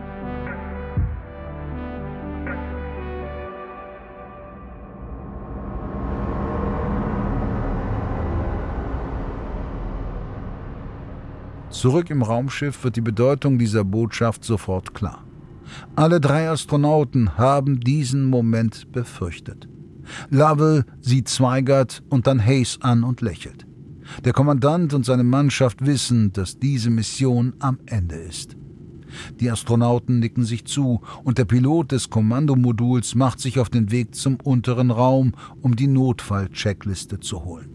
Zurück 11.85 12.09
im 12.09 12.23
Raumschiff 12.23 12.83
wird 12.83 12.97
die 12.97 13.03
Bedeutung 13.03 13.59
dieser 13.59 13.85
Botschaft 13.85 14.42
sofort 14.42 14.94
klar. 14.94 15.23
Alle 15.97 16.18
drei 16.18 16.49
Astronauten 16.49 17.37
haben 17.37 17.79
diesen 17.79 18.25
Moment 18.25 18.90
befürchtet. 18.90 19.68
Lovell 20.31 20.87
sieht 21.03 21.29
Zweigert 21.29 22.03
und 22.09 22.27
dann 22.27 22.42
Hayes 22.42 22.79
an 22.81 23.05
und 23.05 23.20
lächelt. 23.20 23.66
Der 24.25 24.33
Kommandant 24.33 24.94
und 24.94 25.05
seine 25.05 25.25
Mannschaft 25.25 25.85
wissen, 25.85 26.33
dass 26.33 26.59
diese 26.59 26.88
Mission 26.88 27.53
am 27.59 27.79
Ende 27.85 28.14
ist. 28.14 28.57
Die 29.38 29.51
Astronauten 29.51 30.20
nicken 30.20 30.47
sich 30.47 30.64
zu 30.64 31.03
und 31.23 31.37
der 31.37 31.44
Pilot 31.44 31.92
des 31.92 32.09
Kommandomoduls 32.09 33.14
macht 33.14 33.40
sich 33.40 33.59
auf 33.59 33.68
den 33.68 33.90
Weg 33.90 34.14
zum 34.14 34.38
unteren 34.42 34.90
Raum, 34.90 35.35
um 35.61 35.77
die 35.77 35.88
Notfall-Checkliste 35.88 37.20
zu 37.20 37.44
holen. 37.44 37.74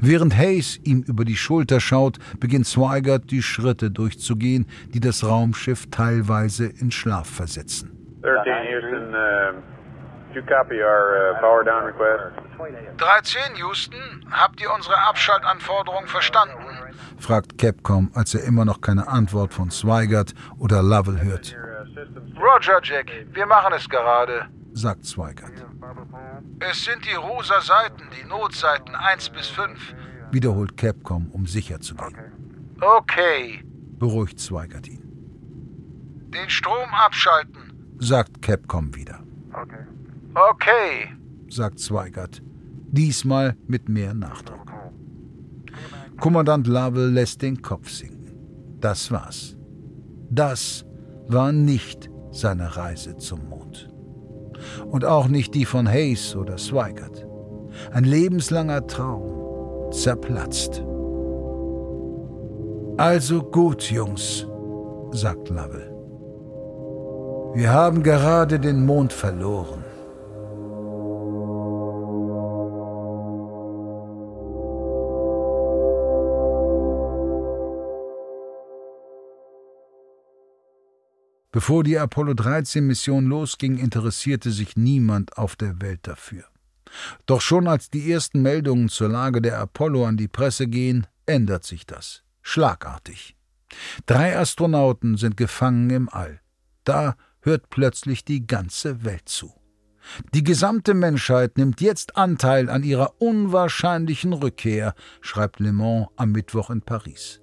Während 0.00 0.36
Hayes 0.36 0.78
ihm 0.84 1.02
über 1.02 1.24
die 1.24 1.36
Schulter 1.36 1.80
schaut, 1.80 2.18
beginnt 2.40 2.66
Zweigert 2.66 3.30
die 3.30 3.42
Schritte 3.42 3.90
durchzugehen, 3.90 4.66
die 4.94 5.00
das 5.00 5.24
Raumschiff 5.24 5.86
teilweise 5.90 6.66
in 6.66 6.90
Schlaf 6.90 7.28
versetzen. 7.28 7.92
13 8.22 8.52
Houston, 8.70 9.14
uh, 9.14 10.34
you 10.34 10.42
copy 10.42 10.82
our 10.82 11.34
uh, 11.36 11.40
power 11.40 11.64
down 11.64 11.84
request? 11.84 12.34
13, 12.96 13.56
Houston, 13.56 14.24
habt 14.30 14.60
ihr 14.60 14.72
unsere 14.72 14.96
Abschaltanforderung 15.08 16.06
verstanden? 16.06 16.54
fragt 17.18 17.58
Capcom, 17.58 18.10
als 18.14 18.34
er 18.34 18.44
immer 18.44 18.64
noch 18.64 18.80
keine 18.80 19.08
Antwort 19.08 19.52
von 19.52 19.70
Zweigert 19.70 20.32
oder 20.58 20.82
Lovell 20.82 21.20
hört, 21.22 21.54
Roger, 22.36 22.80
Jack, 22.82 23.10
wir 23.32 23.46
machen 23.46 23.72
es 23.74 23.88
gerade. 23.88 24.46
sagt 24.72 25.04
Zweigert. 25.06 25.65
Es 26.58 26.84
sind 26.84 27.04
die 27.04 27.14
rosa 27.14 27.60
Seiten, 27.60 28.04
die 28.18 28.26
Notseiten 28.26 28.94
1 28.94 29.30
bis 29.30 29.46
5. 29.48 29.94
Wiederholt 30.32 30.76
Capcom, 30.76 31.30
um 31.32 31.46
sicher 31.46 31.80
zu 31.80 31.94
gehen. 31.94 32.16
Okay. 32.80 33.62
Beruhigt 33.98 34.40
Zweigert 34.40 34.88
ihn. 34.88 35.02
Den 36.28 36.48
Strom 36.50 36.88
abschalten. 36.92 37.94
Sagt 37.98 38.42
Capcom 38.42 38.94
wieder. 38.94 39.22
Okay. 40.34 41.08
sagt 41.48 41.78
Zweigert. 41.78 42.42
Diesmal 42.88 43.56
mit 43.66 43.88
mehr 43.88 44.14
Nachdruck. 44.14 44.72
Kommandant 46.18 46.66
Lovell 46.66 47.10
lässt 47.10 47.42
den 47.42 47.60
Kopf 47.62 47.90
sinken. 47.90 48.32
Das 48.80 49.10
war's. 49.10 49.56
Das 50.30 50.84
war 51.28 51.52
nicht 51.52 52.10
seine 52.30 52.76
Reise 52.76 53.16
zum 53.16 53.48
Mond. 53.48 53.88
Und 54.90 55.04
auch 55.04 55.28
nicht 55.28 55.54
die 55.54 55.64
von 55.64 55.88
Hayes 55.88 56.36
oder 56.36 56.56
Zweigert. 56.56 57.26
Ein 57.92 58.04
lebenslanger 58.04 58.86
Traum 58.86 59.92
zerplatzt. 59.92 60.82
Also 62.96 63.42
gut, 63.42 63.90
Jungs, 63.90 64.46
sagt 65.10 65.50
Lovell. 65.50 65.92
Wir 67.54 67.72
haben 67.72 68.02
gerade 68.02 68.58
den 68.58 68.84
Mond 68.84 69.12
verloren. 69.12 69.75
Bevor 81.56 81.84
die 81.84 81.98
Apollo 81.98 82.34
13 82.34 82.86
Mission 82.86 83.24
losging, 83.24 83.78
interessierte 83.78 84.50
sich 84.50 84.76
niemand 84.76 85.38
auf 85.38 85.56
der 85.56 85.80
Welt 85.80 86.00
dafür. 86.02 86.44
Doch 87.24 87.40
schon 87.40 87.66
als 87.66 87.88
die 87.88 88.12
ersten 88.12 88.42
Meldungen 88.42 88.90
zur 88.90 89.08
Lage 89.08 89.40
der 89.40 89.58
Apollo 89.58 90.04
an 90.04 90.18
die 90.18 90.28
Presse 90.28 90.66
gehen, 90.66 91.06
ändert 91.24 91.64
sich 91.64 91.86
das. 91.86 92.24
Schlagartig. 92.42 93.36
Drei 94.04 94.36
Astronauten 94.38 95.16
sind 95.16 95.38
gefangen 95.38 95.88
im 95.88 96.10
All. 96.10 96.42
Da 96.84 97.16
hört 97.40 97.70
plötzlich 97.70 98.26
die 98.26 98.46
ganze 98.46 99.02
Welt 99.06 99.26
zu. 99.26 99.50
Die 100.34 100.44
gesamte 100.44 100.92
Menschheit 100.92 101.56
nimmt 101.56 101.80
jetzt 101.80 102.18
Anteil 102.18 102.68
an 102.68 102.82
ihrer 102.82 103.14
unwahrscheinlichen 103.18 104.34
Rückkehr, 104.34 104.94
schreibt 105.22 105.58
Le 105.60 105.72
Mans 105.72 106.08
am 106.16 106.32
Mittwoch 106.32 106.68
in 106.68 106.82
Paris. 106.82 107.40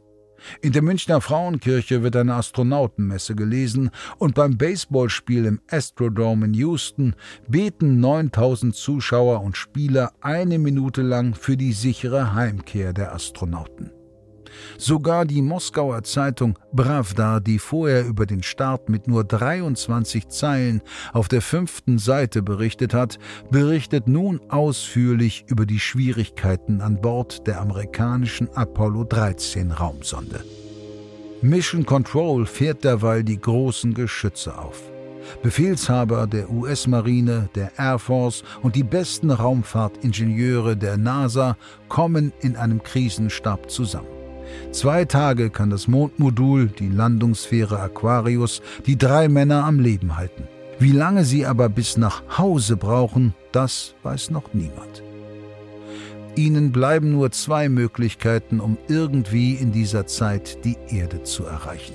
In 0.61 0.71
der 0.73 0.81
Münchner 0.81 1.21
Frauenkirche 1.21 2.03
wird 2.03 2.15
eine 2.15 2.35
Astronautenmesse 2.35 3.35
gelesen 3.35 3.89
und 4.17 4.35
beim 4.35 4.57
Baseballspiel 4.57 5.45
im 5.45 5.61
Astrodome 5.69 6.45
in 6.45 6.53
Houston 6.53 7.15
beten 7.47 7.99
9000 7.99 8.75
Zuschauer 8.75 9.41
und 9.41 9.57
Spieler 9.57 10.13
eine 10.21 10.59
Minute 10.59 11.01
lang 11.01 11.35
für 11.35 11.57
die 11.57 11.73
sichere 11.73 12.33
Heimkehr 12.33 12.93
der 12.93 13.13
Astronauten. 13.13 13.91
Sogar 14.77 15.25
die 15.25 15.41
Moskauer 15.41 16.03
Zeitung 16.03 16.57
Pravda, 16.75 17.39
die 17.39 17.59
vorher 17.59 18.05
über 18.05 18.25
den 18.25 18.43
Start 18.43 18.89
mit 18.89 19.07
nur 19.07 19.23
23 19.23 20.27
Zeilen 20.29 20.81
auf 21.13 21.27
der 21.27 21.41
fünften 21.41 21.99
Seite 21.99 22.41
berichtet 22.41 22.93
hat, 22.93 23.19
berichtet 23.51 24.07
nun 24.07 24.41
ausführlich 24.49 25.45
über 25.47 25.65
die 25.65 25.79
Schwierigkeiten 25.79 26.81
an 26.81 27.01
Bord 27.01 27.47
der 27.47 27.61
amerikanischen 27.61 28.49
Apollo 28.55 29.05
13 29.05 29.71
Raumsonde. 29.71 30.43
Mission 31.41 31.85
Control 31.85 32.45
fährt 32.45 32.83
derweil 32.83 33.23
die 33.23 33.39
großen 33.39 33.93
Geschütze 33.93 34.57
auf. 34.57 34.81
Befehlshaber 35.41 36.27
der 36.27 36.49
US-Marine, 36.49 37.49
der 37.55 37.71
Air 37.77 37.99
Force 37.99 38.43
und 38.61 38.75
die 38.75 38.83
besten 38.83 39.31
Raumfahrtingenieure 39.31 40.77
der 40.77 40.97
NASA 40.97 41.57
kommen 41.89 42.31
in 42.41 42.55
einem 42.55 42.81
Krisenstab 42.81 43.69
zusammen. 43.69 44.12
Zwei 44.73 45.05
Tage 45.05 45.51
kann 45.51 45.69
das 45.69 45.87
Mondmodul, 45.87 46.67
die 46.67 46.89
Landungsfähre 46.89 47.79
Aquarius, 47.79 48.61
die 48.87 48.97
drei 48.97 49.29
Männer 49.29 49.65
am 49.65 49.79
Leben 49.79 50.17
halten. 50.17 50.47
Wie 50.79 50.91
lange 50.91 51.25
sie 51.25 51.45
aber 51.45 51.69
bis 51.69 51.95
nach 51.95 52.23
Hause 52.39 52.75
brauchen, 52.75 53.35
das 53.51 53.93
weiß 54.01 54.31
noch 54.31 54.53
niemand. 54.53 55.03
Ihnen 56.35 56.71
bleiben 56.71 57.11
nur 57.11 57.31
zwei 57.31 57.69
Möglichkeiten, 57.69 58.59
um 58.59 58.79
irgendwie 58.87 59.53
in 59.53 59.71
dieser 59.71 60.07
Zeit 60.07 60.65
die 60.65 60.77
Erde 60.89 61.21
zu 61.21 61.45
erreichen. 61.45 61.93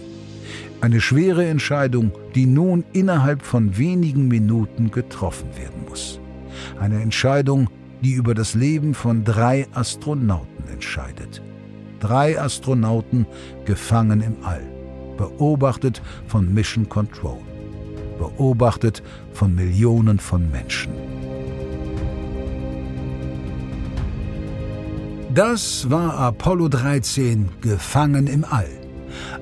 Eine 0.80 1.00
schwere 1.00 1.44
Entscheidung, 1.46 2.12
die 2.36 2.46
nun 2.46 2.84
innerhalb 2.92 3.42
von 3.42 3.76
wenigen 3.76 4.28
Minuten 4.28 4.92
getroffen 4.92 5.48
werden 5.56 5.84
muss. 5.88 6.20
Eine 6.78 7.02
Entscheidung, 7.02 7.68
die 8.02 8.12
über 8.12 8.34
das 8.34 8.54
Leben 8.54 8.94
von 8.94 9.24
drei 9.24 9.66
Astronauten 9.74 10.68
entscheidet 10.72 11.42
drei 12.00 12.40
Astronauten 12.40 13.26
gefangen 13.64 14.20
im 14.20 14.36
All, 14.44 14.62
beobachtet 15.16 16.02
von 16.26 16.52
Mission 16.52 16.88
Control, 16.88 17.38
beobachtet 18.18 19.02
von 19.32 19.54
Millionen 19.54 20.18
von 20.18 20.50
Menschen. 20.50 20.92
Das 25.34 25.88
war 25.88 26.18
Apollo 26.18 26.68
13, 26.68 27.48
Gefangen 27.60 28.26
im 28.26 28.44
All. 28.44 28.66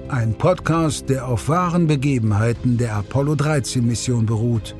Ein 0.08 0.34
Podcast, 0.34 1.08
der 1.08 1.26
auf 1.26 1.48
wahren 1.48 1.86
Begebenheiten 1.86 2.76
der 2.76 2.96
Apollo 2.96 3.36
13 3.36 3.86
Mission 3.86 4.26
beruht. 4.26 4.76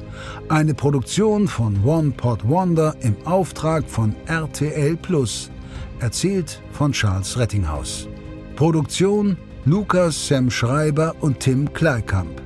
Eine 0.49 0.75
Produktion 0.75 1.49
von 1.49 1.83
One 1.85 2.11
Pot 2.11 2.47
Wonder 2.47 2.95
im 3.01 3.17
Auftrag 3.25 3.89
von 3.89 4.15
RTL 4.27 4.97
Plus 4.97 5.51
erzählt 6.01 6.61
von 6.73 6.93
Charles 6.93 7.39
Rettinghaus. 7.39 8.09
Produktion 8.57 9.37
Lukas 9.65 10.29
Sam 10.29 10.51
Schreiber 10.51 11.15
und 11.21 11.41
Tim 11.41 11.73
Kleikamp. 11.73 12.41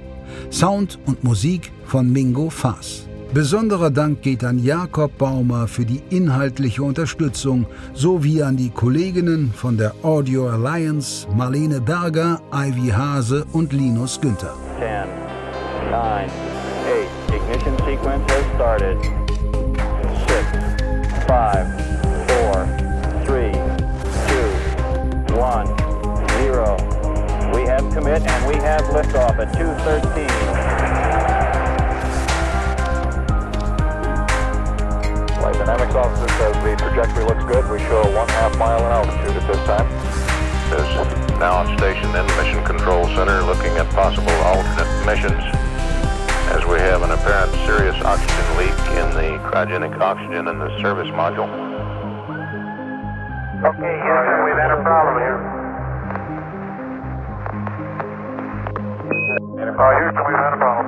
Sound 0.50 0.98
und 1.06 1.22
Musik 1.22 1.70
von 1.84 2.10
Mingo 2.10 2.48
Faas. 2.50 3.06
Besonderer 3.32 3.90
Dank 3.90 4.22
geht 4.22 4.42
an 4.42 4.58
Jakob 4.58 5.16
Baumer 5.16 5.68
für 5.68 5.84
die 5.84 6.02
inhaltliche 6.10 6.82
Unterstützung 6.82 7.66
sowie 7.94 8.42
an 8.42 8.56
die 8.56 8.70
Kolleginnen 8.70 9.52
von 9.54 9.76
der 9.76 9.94
Audio 10.02 10.48
Alliance 10.48 11.28
Marlene 11.36 11.80
Berger, 11.80 12.40
Ivy 12.52 12.88
Hase 12.88 13.44
und 13.52 13.72
Linus 13.72 14.20
Günther. 14.20 14.54
10, 14.80 15.06
9, 15.90 16.26
8, 16.26 16.30
ignition 17.34 17.76
sequence 17.86 18.32
has 18.32 18.44
started. 18.56 18.98
6, 20.26 21.28
5, 21.28 21.99
one, 25.40 25.66
zero. 26.36 26.76
We 27.56 27.64
have 27.64 27.80
commit 27.96 28.20
and 28.20 28.46
we 28.46 28.60
have 28.60 28.82
liftoff 28.92 29.40
at 29.40 29.48
213. 29.56 30.28
Flight 35.40 35.56
dynamics 35.56 35.94
officer 35.96 36.28
says 36.36 36.52
the 36.60 36.76
trajectory 36.76 37.24
looks 37.24 37.42
good. 37.48 37.64
We 37.72 37.78
show 37.88 38.04
one 38.14 38.28
half 38.28 38.52
mile 38.58 38.84
in 38.84 38.92
altitude 38.92 39.34
at 39.40 39.46
this 39.48 39.64
time. 39.64 39.88
Is 40.70 41.40
now 41.40 41.56
on 41.56 41.76
station 41.78 42.14
in 42.14 42.26
the 42.26 42.36
Mission 42.36 42.62
Control 42.62 43.06
Center 43.16 43.42
looking 43.42 43.72
at 43.80 43.88
possible 43.90 44.30
alternate 44.44 44.92
missions 45.06 45.42
as 46.52 46.64
we 46.66 46.78
have 46.78 47.02
an 47.02 47.10
apparent 47.10 47.50
serious 47.66 47.96
oxygen 48.04 48.56
leak 48.58 48.76
in 49.00 49.08
the 49.16 49.40
cryogenic 49.48 49.98
oxygen 50.00 50.46
in 50.46 50.58
the 50.58 50.68
service 50.80 51.08
module. 51.08 51.48
Okay, 53.64 54.39
we've 54.50 54.58
had 54.58 54.72
a 54.74 54.82
problem 54.82 55.16
here. 55.22 55.38
Uh, 59.62 59.90
Houston, 59.98 60.24
we've 60.26 60.42
had 60.42 60.54
a 60.54 60.58
problem. 60.58 60.79